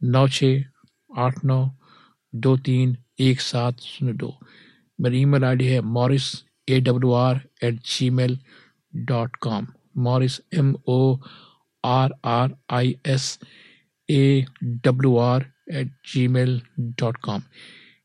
नौ 0.00 0.26
छ 0.28 0.44
आठ 1.10 1.44
नौ 1.44 1.58
दो 2.32 2.56
तीन 2.56 2.96
एक 3.20 3.40
सात 3.40 3.80
शून्य 3.80 4.12
दो। 4.12 4.32
मेरी 4.98 5.20
ईमेल 5.20 5.44
आईडी 5.44 5.66
है 5.66 5.80
Morris 5.80 6.30
A 6.68 6.80
W 6.80 7.12
R 7.14 7.40
at 7.62 7.80
Gmail 8.10 8.38
dot 8.94 9.36
com. 9.36 9.66
Morris 9.98 10.40
M 10.54 10.74
O 10.88 11.16
R 11.84 12.14
R 12.24 12.54
I 12.70 12.96
S 13.06 13.38
A 14.08 14.44
W 14.62 15.16
R 15.18 15.44
at 15.72 15.92
Gmail 16.28 16.60
dot 16.78 17.16
com 17.24 17.42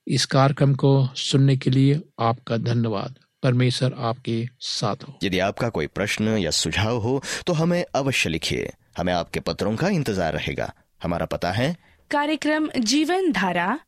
इस 0.07 0.25
कार्यक्रम 0.25 0.73
को 0.75 0.93
सुनने 1.17 1.55
के 1.57 1.69
लिए 1.69 2.01
आपका 2.21 2.57
धन्यवाद। 2.59 3.19
परमेश्वर 3.43 3.93
आपके 3.99 4.35
साथ 4.61 5.03
हो। 5.03 5.17
यदि 5.23 5.39
आपका 5.39 5.69
कोई 5.69 5.87
प्रश्न 5.89 6.37
या 6.37 6.51
सुझाव 6.51 6.97
हो 7.01 7.21
तो 7.47 7.53
हमें 7.53 7.83
अवश्य 7.95 8.29
लिखिए। 8.29 8.71
हमें 8.97 9.13
आपके 9.13 9.39
पत्रों 9.39 9.75
का 9.75 9.89
इंतज़ार 9.89 10.33
रहेगा। 10.33 10.71
हमारा 11.03 11.25
पता 11.25 11.51
है। 11.51 11.75
कार्यक्रम 12.11 12.69
Jeevan 12.79 13.31
Dhara 13.31 13.79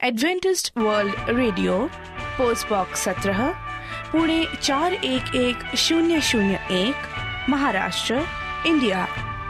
Adventist 0.00 0.72
world 0.78 1.30
radio 1.30 1.78
post 2.38 2.68
box 2.68 3.04
सत्रह 3.04 3.48
पुणे 4.12 4.44
चार 4.62 4.92
एक 4.94 5.34
एक 5.36 5.76
शून्य 5.78 6.20
शून्य 6.22 6.60
एक 6.72 7.48
महाराष्ट्र 7.50 8.24
इंडिया। 8.66 9.06